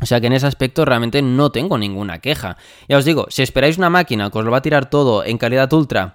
[0.00, 2.56] O sea que en ese aspecto realmente no tengo ninguna queja.
[2.88, 5.38] Ya os digo, si esperáis una máquina que os lo va a tirar todo en
[5.38, 6.14] calidad ultra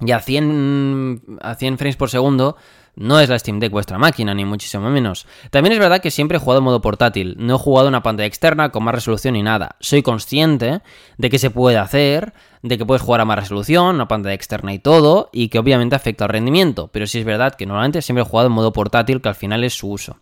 [0.00, 2.56] y a 100, a 100 frames por segundo,
[2.96, 5.26] no es la Steam Deck vuestra máquina, ni muchísimo menos.
[5.50, 8.02] También es verdad que siempre he jugado en modo portátil, no he jugado en una
[8.02, 9.76] pantalla externa con más resolución ni nada.
[9.80, 10.80] Soy consciente
[11.16, 14.72] de que se puede hacer, de que puedes jugar a más resolución, una pantalla externa
[14.72, 16.88] y todo, y que obviamente afecta al rendimiento.
[16.92, 19.64] Pero sí es verdad que normalmente siempre he jugado en modo portátil, que al final
[19.64, 20.16] es su uso.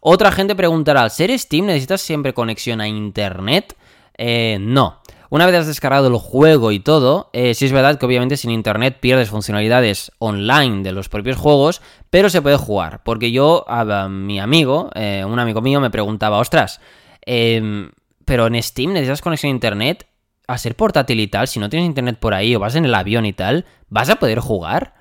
[0.00, 3.76] Otra gente preguntará, ¿al ser Steam necesitas siempre conexión a Internet?
[4.16, 5.00] Eh, no.
[5.30, 8.50] Una vez has descargado el juego y todo, eh, sí es verdad que obviamente sin
[8.50, 13.04] internet pierdes funcionalidades online de los propios juegos, pero se puede jugar.
[13.04, 16.80] Porque yo, a, mi amigo, eh, un amigo mío me preguntaba, ostras,
[17.24, 17.92] em,
[18.24, 20.08] pero en Steam necesitas conexión a internet,
[20.48, 22.94] a ser portátil y tal, si no tienes internet por ahí o vas en el
[22.94, 24.94] avión y tal, ¿vas a poder jugar?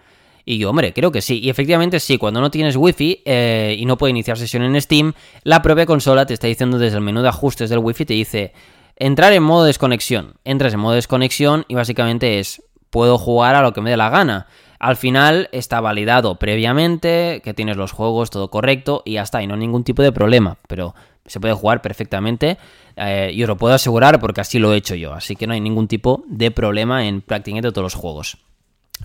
[0.49, 1.39] Y yo, hombre, creo que sí.
[1.43, 5.13] Y efectivamente sí, cuando no tienes wifi eh, y no puede iniciar sesión en Steam,
[5.43, 8.53] la propia consola te está diciendo desde el menú de ajustes del wifi, te dice
[8.95, 10.38] entrar en modo desconexión.
[10.45, 14.09] Entras en modo desconexión y básicamente es puedo jugar a lo que me dé la
[14.09, 14.47] gana.
[14.79, 19.45] Al final está validado previamente, que tienes los juegos, todo correcto y ya está, y
[19.45, 20.57] no hay ningún tipo de problema.
[20.67, 20.95] Pero
[21.27, 22.57] se puede jugar perfectamente
[22.95, 25.13] eh, y os lo puedo asegurar porque así lo he hecho yo.
[25.13, 28.39] Así que no hay ningún tipo de problema en prácticamente todos los juegos.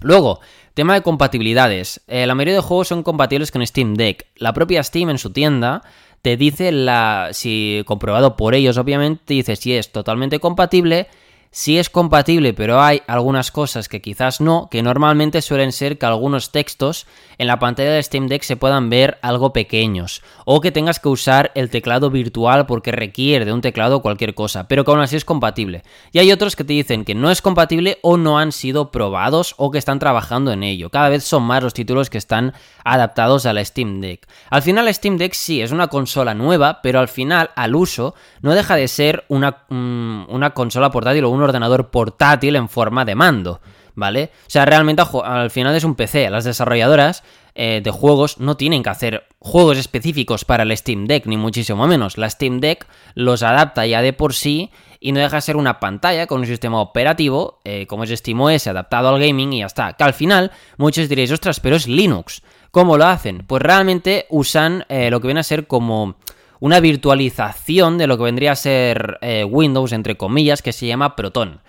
[0.01, 0.41] Luego,
[0.75, 2.01] tema de compatibilidades.
[2.09, 4.27] Eh, la mayoría de juegos son compatibles con Steam Deck.
[4.37, 5.83] La propia Steam en su tienda
[6.23, 7.29] te dice la.
[7.33, 11.09] si comprobado por ellos, obviamente, te dice si es totalmente compatible
[11.55, 16.05] sí es compatible, pero hay algunas cosas que quizás no, que normalmente suelen ser que
[16.05, 17.07] algunos textos
[17.39, 21.09] en la pantalla de Steam Deck se puedan ver algo pequeños, o que tengas que
[21.09, 25.15] usar el teclado virtual porque requiere de un teclado cualquier cosa, pero que aún así
[25.15, 25.85] es compatible.
[26.11, 29.55] Y hay otros que te dicen que no es compatible o no han sido probados
[29.57, 30.91] o que están trabajando en ello.
[30.91, 34.27] Cada vez son más los títulos que están adaptados a la Steam Deck.
[34.51, 38.55] Al final Steam Deck sí es una consola nueva, pero al final al uso no
[38.55, 43.15] deja de ser una, mm, una consola portátil o un ordenador portátil en forma de
[43.15, 43.61] mando,
[43.95, 44.31] ¿vale?
[44.47, 46.31] O sea, realmente al final es un PC.
[46.31, 47.23] Las desarrolladoras
[47.55, 51.87] eh, de juegos no tienen que hacer juegos específicos para el Steam Deck, ni muchísimo
[51.87, 52.19] menos.
[52.19, 55.81] La Steam Deck los adapta ya de por sí y no deja de ser una
[55.81, 59.93] pantalla con un sistema operativo, eh, como es SteamOS, adaptado al gaming y ya está.
[59.93, 62.43] Que al final muchos diréis, ostras, pero es Linux.
[62.71, 63.45] ¿Cómo lo hacen?
[63.47, 66.17] Pues realmente usan eh, lo que viene a ser como
[66.61, 71.17] una virtualización de lo que vendría a ser eh, Windows, entre comillas, que se llama
[71.17, 71.61] Proton.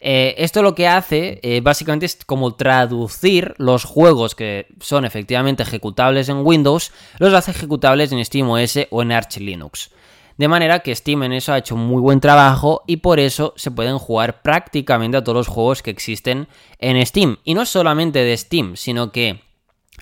[0.00, 5.62] Eh, esto lo que hace eh, básicamente es como traducir los juegos que son efectivamente
[5.62, 9.90] ejecutables en Windows, los hace ejecutables en SteamOS o en Arch Linux.
[10.36, 13.70] De manera que Steam en eso ha hecho muy buen trabajo y por eso se
[13.70, 16.48] pueden jugar prácticamente a todos los juegos que existen
[16.80, 17.38] en Steam.
[17.44, 19.40] Y no solamente de Steam, sino que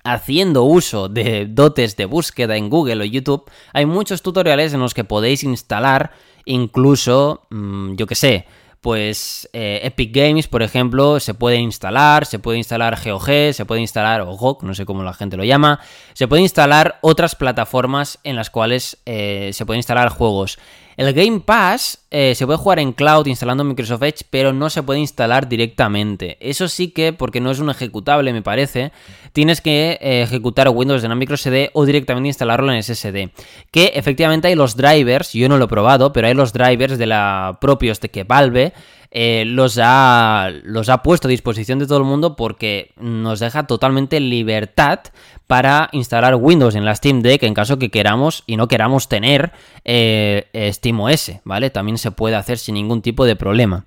[0.05, 4.95] haciendo uso de dotes de búsqueda en Google o YouTube, hay muchos tutoriales en los
[4.95, 6.13] que podéis instalar
[6.45, 8.47] incluso, mm, yo que sé,
[8.83, 13.81] pues eh, Epic Games, por ejemplo, se puede instalar, se puede instalar GOG, se puede
[13.81, 15.79] instalar, o no sé cómo la gente lo llama,
[16.15, 20.59] se puede instalar otras plataformas en las cuales eh, se pueden instalar juegos.
[20.97, 24.83] El Game Pass eh, se puede jugar en cloud instalando Microsoft Edge, pero no se
[24.83, 26.37] puede instalar directamente.
[26.41, 28.93] Eso sí que, porque no es un ejecutable, me parece,
[29.33, 33.31] tienes que eh, ejecutar Windows en microSD o directamente instalarlo en SSD.
[33.71, 37.07] Que efectivamente hay los drivers, yo no lo he probado, pero hay los drivers de
[37.07, 38.73] la propios de que Valve
[39.15, 43.67] eh, los, ha, los ha puesto a disposición de todo el mundo porque nos deja
[43.67, 45.01] totalmente libertad
[45.47, 49.53] para instalar Windows en la Steam Deck en caso que queramos y no queramos tener
[49.85, 51.71] eh, SteamOS, ¿vale?
[51.71, 53.85] También se puede hacer sin ningún tipo de problema.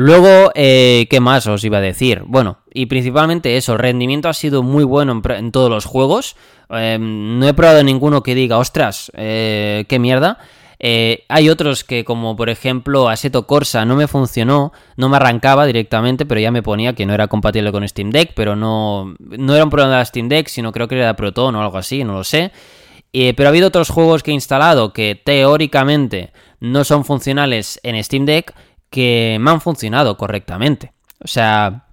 [0.00, 2.22] Luego, eh, ¿qué más os iba a decir?
[2.24, 6.36] Bueno, y principalmente eso, el rendimiento ha sido muy bueno en, todos los juegos.
[6.70, 10.38] Em, no he probado ninguno que diga, ostras, eh, qué mierda.
[10.80, 15.66] Eh, hay otros que, como por ejemplo Aseto Corsa, no me funcionó, no me arrancaba
[15.66, 19.54] directamente, pero ya me ponía que no era compatible con Steam Deck, pero no, no
[19.54, 22.14] era un problema de Steam Deck, sino creo que era Proton o algo así, no
[22.14, 22.52] lo sé.
[23.12, 28.02] Eh, pero ha habido otros juegos que he instalado que teóricamente no son funcionales en
[28.04, 28.54] Steam Deck
[28.90, 30.92] que me han funcionado correctamente.
[31.24, 31.87] O sea,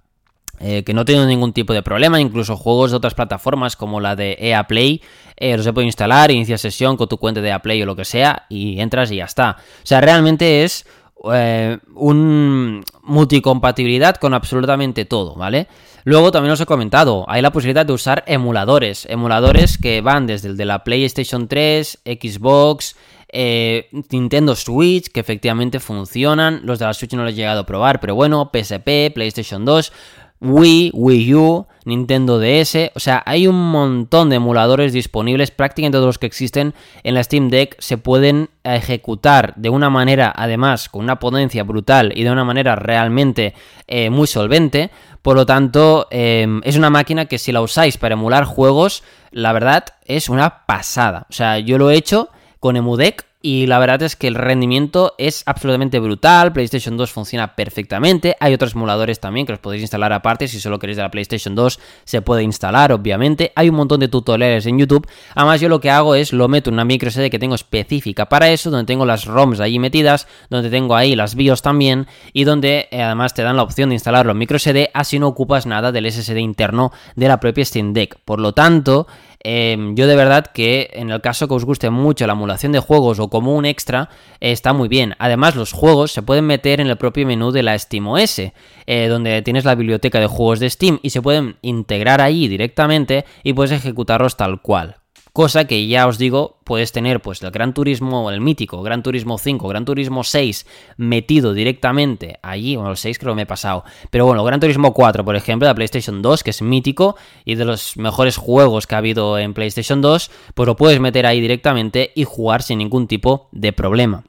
[0.58, 4.00] eh, que no he tenido ningún tipo de problema, incluso juegos de otras plataformas como
[4.00, 5.02] la de EA Play,
[5.36, 7.94] eh, los he podido instalar, inicia sesión con tu cuenta de EA Play o lo
[7.94, 9.56] que sea, y entras y ya está.
[9.58, 10.86] O sea, realmente es
[11.30, 15.68] eh, un multicompatibilidad con absolutamente todo, ¿vale?
[16.04, 20.48] Luego también os he comentado, hay la posibilidad de usar emuladores, emuladores que van desde
[20.48, 22.96] el de la PlayStation 3, Xbox,
[23.32, 26.60] Nintendo Switch, que efectivamente funcionan.
[26.62, 29.92] Los de la Switch no los he llegado a probar, pero bueno, PSP, PlayStation 2.
[30.40, 36.06] Wii, Wii U, Nintendo DS, o sea, hay un montón de emuladores disponibles, prácticamente todos
[36.06, 41.04] los que existen en la Steam Deck se pueden ejecutar de una manera, además, con
[41.04, 43.54] una potencia brutal y de una manera realmente
[43.86, 44.90] eh, muy solvente,
[45.22, 49.52] por lo tanto, em, es una máquina que si la usáis para emular juegos, la
[49.52, 54.02] verdad es una pasada, o sea, yo lo he hecho con Emudeck y la verdad
[54.02, 59.46] es que el rendimiento es absolutamente brutal, PlayStation 2 funciona perfectamente, hay otros emuladores también
[59.46, 62.92] que los podéis instalar aparte, si solo queréis de la PlayStation 2 se puede instalar
[62.92, 66.48] obviamente, hay un montón de tutoriales en YouTube, además yo lo que hago es lo
[66.48, 69.78] meto en una micro SD que tengo específica para eso, donde tengo las ROMs ahí
[69.78, 73.90] metidas, donde tengo ahí las BIOS también y donde eh, además te dan la opción
[73.90, 77.64] de instalarlo en micro SD, así no ocupas nada del SSD interno de la propia
[77.64, 79.06] Steam Deck, por lo tanto
[79.48, 82.80] Em, yo de verdad que en el caso que os guste mucho la emulación de
[82.80, 84.08] juegos o como un extra,
[84.40, 85.14] está muy bien.
[85.20, 89.42] Además, los juegos se pueden meter en el propio menú de la SteamOS, eh, donde
[89.42, 93.70] tienes la biblioteca de juegos de Steam y se pueden integrar ahí directamente y puedes
[93.70, 94.96] ejecutarlos tal cual.
[95.36, 99.36] Cosa que ya os digo, puedes tener pues el Gran Turismo, el mítico Gran Turismo
[99.36, 103.84] 5, Gran Turismo 6 metido directamente allí, bueno, el 6 creo que me he pasado,
[104.08, 107.66] pero bueno, Gran Turismo 4, por ejemplo, de PlayStation 2, que es mítico y de
[107.66, 112.12] los mejores juegos que ha habido en PlayStation 2, pues lo puedes meter ahí directamente
[112.14, 114.24] y jugar sin ningún tipo de problema.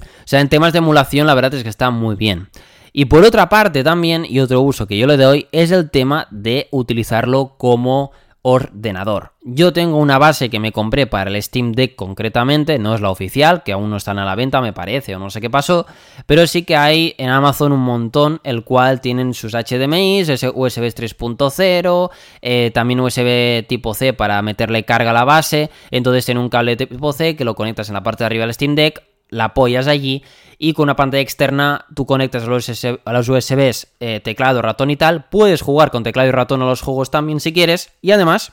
[0.00, 2.48] O sea, en temas de emulación la verdad es que está muy bien.
[2.92, 6.26] Y por otra parte también, y otro uso que yo le doy, es el tema
[6.32, 8.10] de utilizarlo como
[8.42, 9.32] ordenador.
[9.42, 13.10] Yo tengo una base que me compré para el Steam Deck concretamente, no es la
[13.10, 15.86] oficial, que aún no están a la venta me parece, o no sé qué pasó,
[16.26, 22.10] pero sí que hay en Amazon un montón, el cual tienen sus HDMI, USB 3.0,
[22.42, 26.76] eh, también USB tipo C para meterle carga a la base, entonces tiene un cable
[26.76, 29.86] tipo C que lo conectas en la parte de arriba del Steam Deck, la apoyas
[29.86, 30.22] allí
[30.62, 35.24] y con una pantalla externa tú conectas a los, USBs eh, teclado, ratón y tal.
[35.30, 38.52] Puedes jugar con teclado y ratón a los juegos también si quieres y además,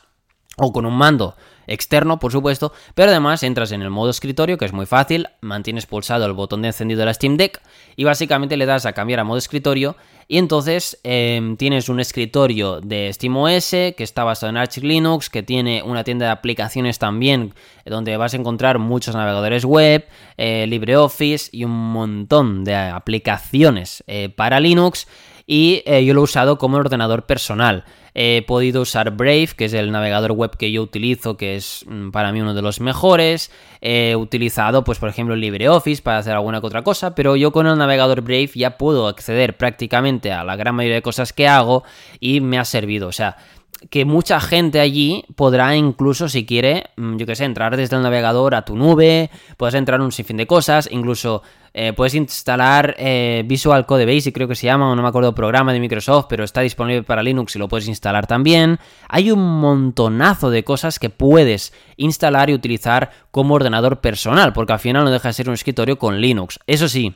[0.56, 1.36] o con un mando
[1.68, 5.86] externo, por supuesto, pero además entras en el modo escritorio, que es muy fácil, mantienes
[5.86, 7.62] pulsado el botón de encendido de la Steam Deck
[7.98, 12.82] y básicamente le das a cambiar a modo escritorio y entonces em, tienes un escritorio
[12.82, 17.54] de SteamOS que está basado en Arch Linux, que tiene una tienda de aplicaciones también
[17.86, 20.06] donde vas a encontrar muchos navegadores web,
[20.38, 25.08] eh, LibreOffice y un montón de aplicaciones eh, para Linux
[25.48, 27.86] y eh, yo lo he usado como ordenador personal.
[28.14, 32.10] He podido usar Brave, que es el navegador web que yo utilizo, que es mm,
[32.10, 33.50] para mí uno de los mejores.
[33.80, 37.66] He utilizado, pues por ejemplo, LibreOffice para hacer alguna que otra cosa, pero yo con
[37.66, 41.84] el navegador Brave ya puedo acceder prácticamente a la gran mayoría de cosas que hago
[42.20, 43.08] y me ha servido.
[43.08, 43.38] O sea,
[43.90, 48.02] que mucha gente allí podrá incluso, si quiere, mm, yo que sé, entrar desde el
[48.02, 51.44] navegador a tu nube, puedes entrar un sinfín de cosas, incluso
[51.80, 55.36] Eh, puedes instalar eh, Visual Code Basic, creo que se llama, o no me acuerdo,
[55.36, 58.80] programa de Microsoft, pero está disponible para Linux y lo puedes instalar también.
[59.08, 64.80] Hay un montonazo de cosas que puedes instalar y utilizar como ordenador personal, porque al
[64.80, 66.58] final no deja de ser un escritorio con Linux.
[66.66, 67.14] Eso sí,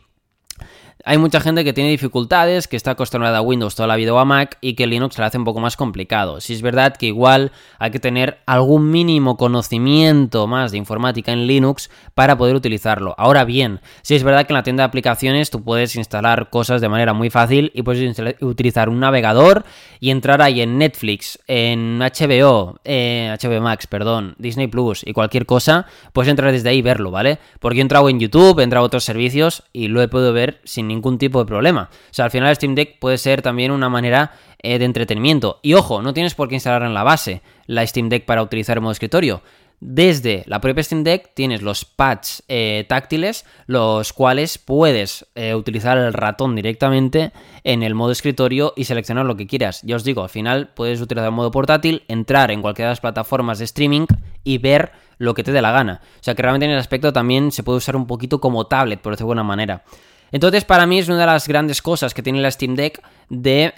[1.04, 4.20] hay mucha gente que tiene dificultades, que está acostumbrada a Windows toda la vida o
[4.20, 6.42] a Mac y que Linux le hace un poco más complicado.
[6.42, 11.48] Si es verdad que igual hay que tener algún mínimo conocimiento más de informática en
[11.48, 13.16] Linux para poder utilizarlo.
[13.18, 16.82] Ahora bien, si es verdad que en la tienda de aplicaciones tú puedes instalar cosas
[16.82, 19.64] de manera muy fácil y puedes utilizar un navegador
[20.00, 25.46] y entrar ahí en Netflix, en HBO, eh, HBO Max, perdón, Disney Plus y cualquier
[25.46, 27.40] cosa, puedes entrar desde ahí y verlo, ¿vale?
[27.60, 30.62] Porque he entrado en YouTube, he entrado a otros servicios y lo he podido ver
[30.64, 31.90] sin ningún tipo de problema.
[31.92, 34.32] O sea, al final Steam Deck puede ser también una manera
[34.64, 35.60] eh, de entretenimiento.
[35.62, 38.78] Y ojo, no tienes por qué instalar en la base la Steam Deck para utilizar
[38.78, 39.42] el modo escritorio.
[39.84, 45.98] Desde la propia Steam Deck tienes los pads eh, táctiles, los cuales puedes eh, utilizar
[45.98, 47.32] el ratón directamente
[47.64, 49.82] en el modo escritorio y seleccionar lo que quieras.
[49.82, 53.02] Ya os digo, al final puedes utilizar el modo portátil, entrar en cualquiera de las
[53.02, 54.06] plataformas de streaming
[54.44, 56.02] y ver lo que te dé la gana.
[56.20, 59.02] O sea que realmente en el aspecto también se puede usar un poquito como tablet,
[59.02, 59.84] por decirlo de alguna manera.
[60.32, 63.74] Entonces, para mí es una de las grandes cosas que tiene la Steam Deck de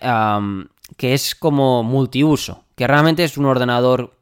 [0.97, 4.13] que es como multiuso, que realmente es un ordenador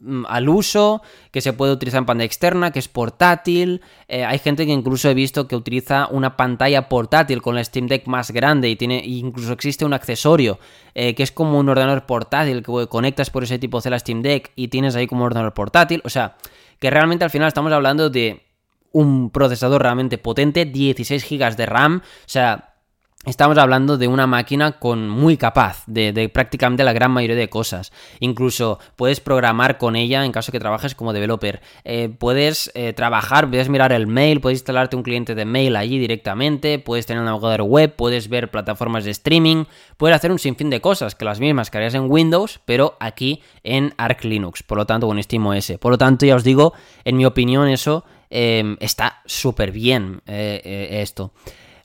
[0.00, 3.80] mm, al uso, que se puede utilizar en pantalla externa, que es portátil.
[4.08, 7.86] Eh, hay gente que incluso he visto que utiliza una pantalla portátil con la Steam
[7.86, 10.58] Deck más grande y tiene incluso existe un accesorio
[10.94, 14.22] eh, que es como un ordenador portátil que conectas por ese tipo de la Steam
[14.22, 16.02] Deck y tienes ahí como un ordenador portátil.
[16.04, 16.36] O sea,
[16.78, 18.47] que realmente al final estamos hablando de
[18.92, 22.68] un procesador realmente potente, 16 GB de RAM, o sea,
[23.26, 27.92] Estamos hablando de una máquina con muy capaz de, prácticamente la gran mayoría de cosas.
[28.20, 31.60] Incluso puedes programar con ella en caso que trabajes como developer.
[31.84, 35.98] Eh, puedes eh, trabajar, puedes mirar el mail, puedes instalarte un cliente de mail allí
[35.98, 39.64] directamente, puedes tener un navegador web, puedes ver plataformas de streaming,
[39.96, 43.42] puedes hacer un sinfín de cosas que las mismas que harías en Windows, pero aquí
[43.64, 45.72] en Arc Linux, por lo tanto con SteamOS.
[45.80, 46.72] Por lo tanto, ya os digo,
[47.04, 51.32] en mi opinión eso Em, está súper bien eh, eh, esto.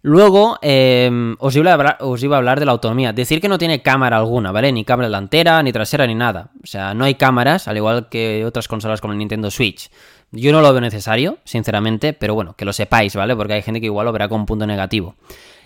[0.01, 3.13] Luego, em, os, iba a hablar, os, iba a hablar, de la autonomía.
[3.13, 4.71] Decir que no tiene cámara alguna, ¿vale?
[4.73, 6.49] Ni cámara delantera, ni trasera, ni nada.
[6.61, 9.89] O sea, no hay cámaras, al igual que otras consolas como el Nintendo Switch.
[10.31, 13.35] Yo no lo veo necesario, sinceramente, pero bueno, que lo sepáis, ¿vale?
[13.35, 15.15] Porque hay gente que igual lo verá con un punto negativo.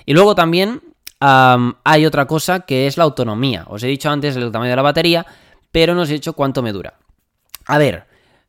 [0.06, 0.82] Y luego también
[1.20, 3.66] hay otra cosa que es la autonomía.
[3.68, 5.26] Os he dicho antes el tamaño de la batería,
[5.72, 6.94] pero no os he dicho cuánto me dura.
[7.66, 8.07] A ver,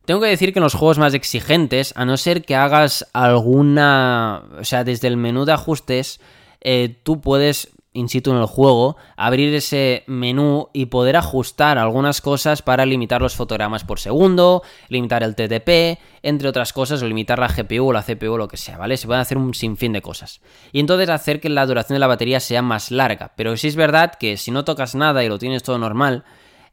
[0.09, 4.43] tengo que decir que en los juegos más exigentes, a no ser que hagas alguna...
[4.59, 6.19] O sea, desde el menú de ajustes,
[6.61, 12.21] eh, tú puedes, in situ en el juego, abrir ese menú y poder ajustar algunas
[12.21, 17.37] cosas para limitar los fotogramas por segundo, limitar el TTP, entre otras cosas, o limitar
[17.37, 18.97] la GPU o la CPU o lo que sea, ¿vale?
[18.97, 20.41] Se pueden hacer un sinfín de cosas.
[20.71, 23.33] Y entonces hacer que la duración de la batería sea más larga.
[23.35, 26.23] Pero sí es verdad que si no tocas nada y lo tienes todo normal,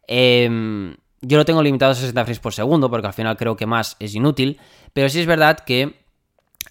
[0.09, 3.67] eh yo lo tengo limitado a 60 frames por segundo, porque al final creo que
[3.67, 4.59] más es inútil.
[4.93, 5.97] Pero sí es verdad que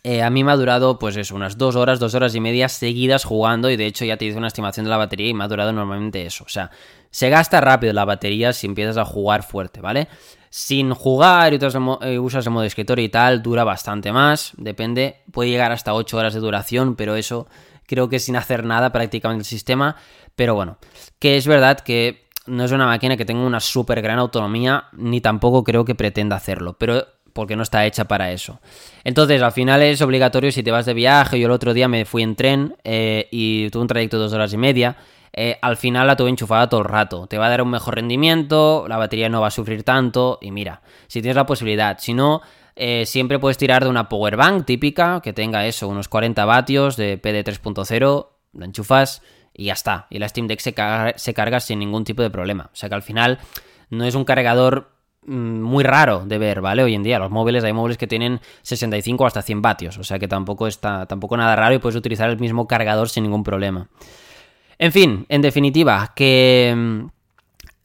[0.04, 2.70] eh, a mí me ha durado, pues eso, unas dos horas, dos horas y media
[2.70, 3.70] seguidas jugando.
[3.70, 5.74] Y de hecho ya te hice una estimación de la batería y me ha durado
[5.74, 6.44] normalmente eso.
[6.44, 6.70] O sea,
[7.10, 10.08] se gasta rápido la batería si empiezas a jugar fuerte, ¿vale?
[10.50, 11.60] Sin jugar y
[12.02, 14.54] eh, usas el modo escritorio y tal, dura bastante más.
[14.58, 17.48] Depende, puede llegar hasta 8 horas de duración, pero eso
[17.88, 19.96] creo que sin hacer nada prácticamente el sistema.
[20.36, 20.78] Pero bueno,
[21.20, 25.22] que es verdad que no es una máquina que tenga una súper gran autonomía, ni
[25.22, 28.62] tampoco creo que pretenda hacerlo, pero porque no está hecha para eso.
[29.04, 31.38] Entonces, al final es obligatorio si te vas de viaje.
[31.38, 34.34] Yo el otro día me fui en tren eh, y tuve un trayecto de dos
[34.34, 34.96] horas y media.
[35.34, 37.28] Eh, al final la tuve enchufada todo el rato.
[37.28, 40.40] Te va a dar un mejor rendimiento, la batería no va a sufrir tanto.
[40.42, 42.42] Y mira, si tienes la posibilidad, si no,
[42.78, 46.96] eh, siempre puedes tirar de una power bank típica que tenga eso, unos 40 vatios
[46.96, 49.22] de PD 3.0, la enchufas
[49.56, 50.08] y ya está.
[50.10, 52.70] Y la Steam Deck se carga, sin ningún tipo de problema.
[52.72, 53.40] O sea que al final
[53.90, 54.92] no es un cargador
[55.26, 56.84] mm, muy raro de ver, ¿vale?
[56.84, 60.20] Hoy en día los móviles, hay móviles que tienen 65 hasta 100 vatios, o sea
[60.20, 63.90] que tampoco está tampoco nada raro y puedes utilizar el mismo cargador sin ningún problema.
[64.78, 67.15] En fin, en definitiva, que mm,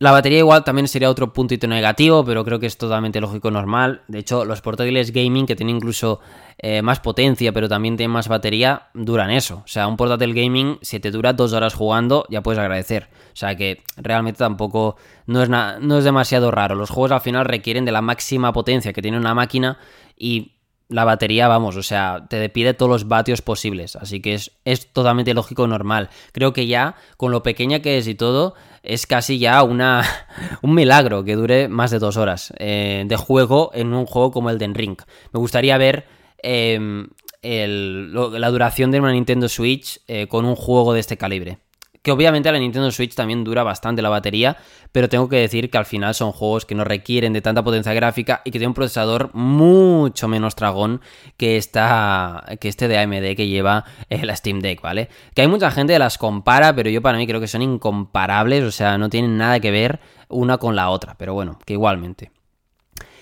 [0.00, 4.00] la batería igual también sería otro puntito negativo, pero creo que es totalmente lógico normal.
[4.08, 6.20] De hecho, los portátiles gaming que tienen incluso
[6.56, 9.56] eh, más potencia, pero también tienen más batería, duran eso.
[9.62, 13.10] O sea, un portátil gaming, si te dura dos horas jugando, ya puedes agradecer.
[13.34, 16.76] O sea que realmente tampoco no es, no es demasiado raro.
[16.76, 19.76] Los juegos al final requieren de la máxima potencia que tiene una máquina
[20.16, 20.52] y
[20.90, 23.96] la batería, vamos, o sea, te pide todos los vatios posibles.
[23.96, 26.10] Así que es, es totalmente lógico normal.
[26.32, 30.04] Creo que ya, con lo pequeña que es y todo, es casi ya una,
[30.62, 34.50] un milagro que dure más de dos horas eh, de juego en un juego como
[34.50, 34.98] el Den Ring.
[35.32, 36.06] Me gustaría ver
[36.42, 37.08] em,
[37.42, 41.58] la duración de una Nintendo Switch eh, con un juego de este calibre.
[42.02, 44.56] Que obviamente la Nintendo Switch también dura bastante la batería,
[44.90, 47.92] pero tengo que decir que al final son juegos que no requieren de tanta potencia
[47.92, 51.02] gráfica y que tienen un procesador mucho menos dragón
[51.36, 55.10] que, esta, que este de AMD que lleva eh, la Steam Deck, ¿vale?
[55.34, 58.64] Que hay mucha gente que las compara, pero yo para mí creo que son incomparables,
[58.64, 62.30] o sea, no tienen nada que ver una con la otra, pero bueno, que igualmente.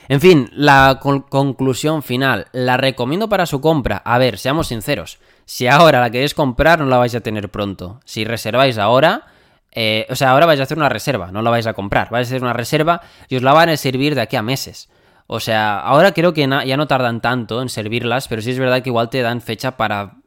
[0.09, 2.47] En fin, la conclusión final.
[2.53, 3.99] ¿La recomiendo para su compra?
[3.99, 5.18] A ver, seamos sinceros.
[5.49, 8.01] Si ahora la queréis comprar, no la vais a tener pronto.
[8.05, 9.28] Si reserváis ahora,
[9.72, 12.11] eh, o sea, ahora vais a hacer una reserva, no la vais a comprar.
[12.11, 14.90] Vais a hacer una reserva y os la van a servir de aquí a meses.
[15.26, 18.82] O sea, ahora creo que ya no tardan tanto en servirlas, pero sí es verdad
[18.82, 20.18] que igual te dan fecha para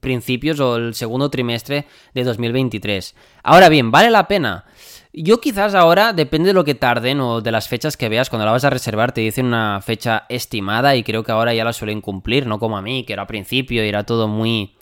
[0.00, 3.14] principios o el segundo trimestre de 2023.
[3.42, 4.64] Ahora bien, ¿vale la pena?
[5.12, 8.46] Yo quizás ahora, depende de lo que tarden o de las fechas que veas, cuando
[8.46, 11.72] la vas a reservar te dicen una fecha estimada y creo que ahora ya la
[11.72, 14.76] suelen cumplir, no como a mí, que era al principio y era todo muy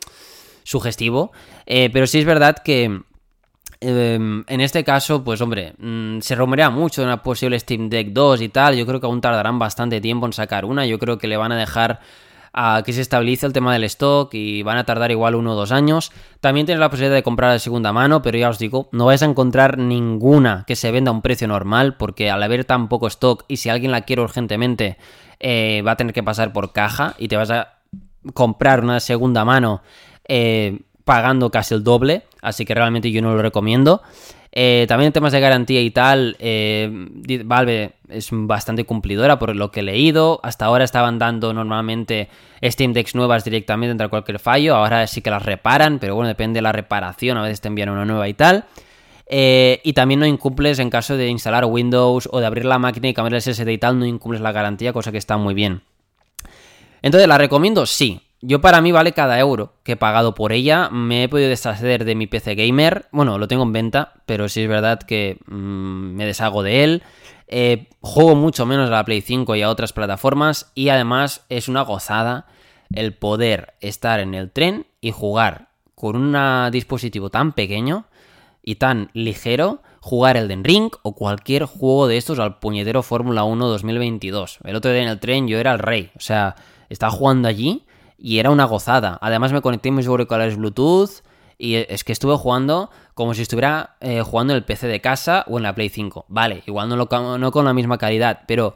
[0.64, 1.32] sugestivo.
[1.64, 3.00] Eh, pero sí es verdad que
[3.80, 8.08] em, en este caso, pues hombre, mm, se rumorea mucho de una posible Steam Deck
[8.08, 8.76] 2 y tal.
[8.76, 10.84] Yo creo que aún tardarán bastante tiempo en sacar una.
[10.84, 12.00] Yo creo que le van a dejar
[12.52, 15.56] a que se estabilice el tema del stock y van a tardar igual uno o
[15.56, 16.12] dos años.
[16.40, 19.22] También tienes la posibilidad de comprar de segunda mano, pero ya os digo, no vais
[19.22, 23.06] a encontrar ninguna que se venda a un precio normal, porque al haber tan poco
[23.06, 24.96] stock y si alguien la quiere urgentemente,
[25.40, 27.78] eh, va a tener que pasar por caja y te vas a
[28.34, 29.82] comprar una segunda mano
[30.26, 34.02] eh, pagando casi el doble, así que realmente yo no lo recomiendo.
[34.52, 36.90] Eh, también en temas de garantía y tal, eh,
[37.44, 40.40] Valve es bastante cumplidora por lo que he leído.
[40.42, 42.28] Hasta ahora estaban dando normalmente
[42.62, 44.74] Steam Decks nuevas directamente entre cualquier fallo.
[44.74, 47.36] Ahora sí que las reparan, pero bueno, depende de la reparación.
[47.36, 48.64] A veces te envían una nueva y tal.
[49.30, 53.08] Eh, y también no incumples en caso de instalar Windows o de abrir la máquina
[53.08, 55.82] y cambiar el SSD y tal, no incumples la garantía, cosa que está muy bien.
[57.02, 57.84] Entonces, ¿la recomiendo?
[57.84, 58.22] Sí.
[58.40, 60.90] Yo para mí vale cada euro que he pagado por ella.
[60.90, 63.06] Me he podido deshacer de mi PC gamer.
[63.10, 67.02] Bueno, lo tengo en venta, pero sí es verdad que mm, me deshago de él.
[67.48, 70.70] Eh, juego mucho menos a la Play 5 y a otras plataformas.
[70.76, 72.46] Y además es una gozada
[72.94, 78.06] el poder estar en el tren y jugar con un dispositivo tan pequeño
[78.62, 79.82] y tan ligero.
[80.00, 84.58] Jugar el Den Ring o cualquier juego de estos al puñetero Fórmula 1 2022.
[84.62, 86.12] El otro día en el tren yo era el rey.
[86.16, 86.54] O sea,
[86.88, 87.84] estaba jugando allí
[88.18, 89.18] y era una gozada.
[89.20, 91.22] Además me conecté mis auriculares Bluetooth
[91.56, 95.44] y es que estuve jugando como si estuviera eh, jugando en el PC de casa
[95.48, 96.26] o en la Play 5.
[96.28, 98.74] Vale, igual no, lo, no con la misma calidad, pero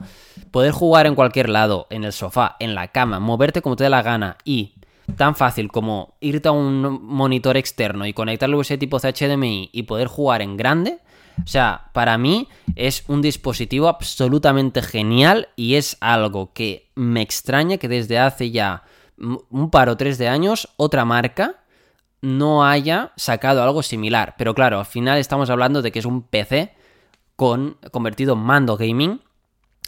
[0.50, 3.90] poder jugar en cualquier lado, en el sofá, en la cama, moverte como te dé
[3.90, 4.74] la gana y
[5.16, 9.82] tan fácil como irte a un monitor externo y conectarlo a ese tipo HDMI y
[9.84, 10.98] poder jugar en grande,
[11.44, 17.78] o sea, para mí es un dispositivo absolutamente genial y es algo que me extraña
[17.78, 18.82] que desde hace ya
[19.22, 21.62] un par o tres de años otra marca
[22.20, 24.34] no haya sacado algo similar.
[24.38, 26.74] Pero claro, al final estamos hablando de que es un PC
[27.36, 29.20] con convertido en mando gaming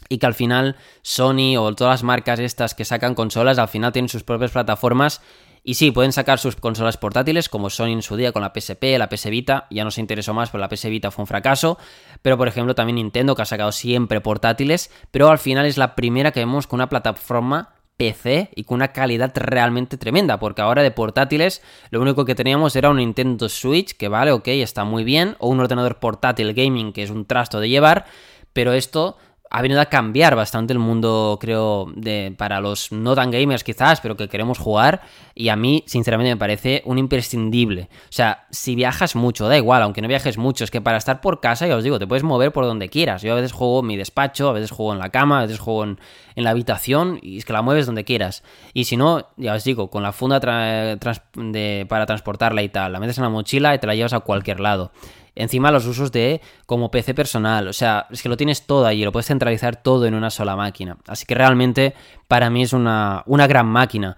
[0.09, 3.91] y que al final Sony o todas las marcas estas que sacan consolas al final
[3.91, 5.21] tienen sus propias plataformas
[5.67, 8.83] y sí, pueden sacar sus consolas portátiles como Sony en su día con la PSP,
[8.99, 11.79] la PS Vita, ya no se interesó más, pero la PS Vita fue un fracaso,
[12.21, 15.95] pero por ejemplo también Nintendo que ha sacado siempre portátiles, pero al final es la
[15.95, 20.83] primera que vemos con una plataforma PC y con una calidad realmente tremenda, porque ahora
[20.83, 25.03] de portátiles lo único que teníamos era un Nintendo Switch, que vale, ok, está muy
[25.03, 28.05] bien, o un ordenador portátil gaming, que es un trasto de llevar,
[28.53, 29.17] pero esto
[29.49, 34.01] ha venido a cambiar bastante el mundo, creo, de, para los no tan gamers quizás,
[34.01, 35.01] pero que queremos jugar.
[35.33, 37.89] Y a mí, sinceramente, me parece un imprescindible.
[38.03, 41.21] O sea, si viajas mucho, da igual, aunque no viajes mucho, es que para estar
[41.21, 43.21] por casa, ya os digo, te puedes mover por donde quieras.
[43.21, 45.59] Yo a veces juego en mi despacho, a veces juego en la cama, a veces
[45.59, 45.99] juego en,
[46.35, 48.43] la habitación, y es que la mueves donde quieras.
[48.73, 53.17] Y si no, ya os digo, con la funda para transportarla y tal, la metes
[53.17, 54.91] en la mochila y te la llevas a cualquier lado.
[55.35, 59.03] Encima los usos de como PC personal, o sea, es que lo tienes todo allí,
[59.03, 60.97] lo puedes centralizar todo en una sola máquina.
[61.07, 61.93] Así que realmente
[62.27, 64.15] para mí es una, una gran máquina.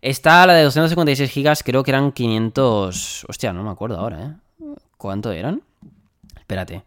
[0.00, 3.26] Está la de 256 GB, creo que eran 500...
[3.28, 4.66] Hostia, no me acuerdo ahora, ¿eh?
[4.96, 5.62] ¿Cuánto eran?
[6.36, 6.82] Espérate.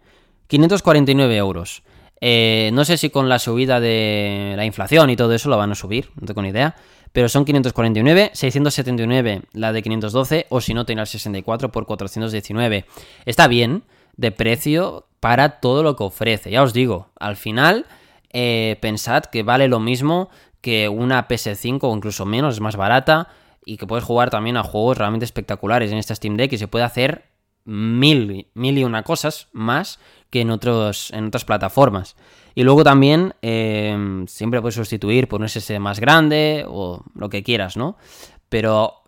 [0.47, 1.83] 549 euros.
[2.21, 5.71] Eh, no sé si con la subida de la inflación y todo eso lo van
[5.71, 6.75] a subir, no tengo ni idea
[7.13, 12.85] pero son 549, 679 la de 512 o si no tener 64 por 419.
[13.25, 13.83] Está bien
[14.17, 16.51] de precio para todo lo que ofrece.
[16.51, 17.85] Ya os digo, al final
[18.31, 20.29] eh, pensad que vale lo mismo
[20.61, 23.27] que una PS5 o incluso menos, es más barata
[23.65, 26.67] y que puedes jugar también a juegos realmente espectaculares en esta Steam Deck y se
[26.67, 27.25] puede hacer
[27.65, 29.99] mil, mil y una cosas más
[30.29, 32.15] que en, otros, en otras plataformas.
[32.55, 35.47] Y luego también eh, siempre puedes sustituir por un
[35.79, 37.97] más grande o lo que quieras, ¿no?
[38.49, 39.01] Pero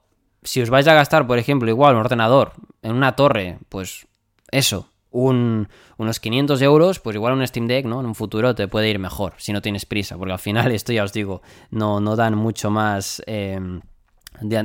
[0.44, 4.08] si os vais a gastar, por ejemplo, igual un ordenador en una torre, pues
[4.52, 8.00] eso, unos 500 euros, pues igual un Steam Deck, ¿no?
[8.00, 10.92] En un futuro te puede ir mejor, si no tienes prisa, porque al final esto
[10.92, 13.22] ya os digo, no, no dan mucho más...
[13.26, 13.82] Em,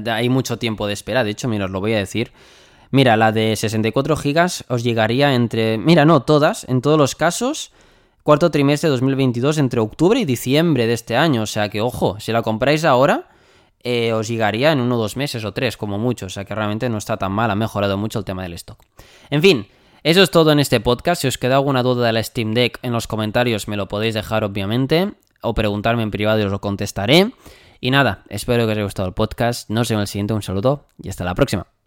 [0.06, 2.32] hay mucho tiempo de espera, de hecho, mira, os lo voy a decir.
[2.90, 5.76] Mira, la de 64 GB os llegaría entre...
[5.76, 7.70] Mira, no, todas, en todos los casos,
[8.22, 11.42] cuarto trimestre de 2022 entre octubre y diciembre de este año.
[11.42, 13.28] O sea que, ojo, si la compráis ahora,
[13.82, 16.26] eh, os llegaría en uno, dos meses o tres, como mucho.
[16.26, 18.78] O sea que realmente no está tan mal, ha mejorado mucho el tema del stock.
[19.30, 19.66] En fin,
[20.02, 21.22] eso es todo en este podcast.
[21.22, 24.14] Si os queda alguna duda de la Steam Deck en los comentarios me lo podéis
[24.14, 27.32] dejar obviamente o preguntarme en privado y os lo contestaré.
[27.80, 29.70] Y nada, espero que os haya gustado el podcast.
[29.70, 30.34] Nos vemos en el siguiente.
[30.34, 31.77] Un saludo y hasta la próxima.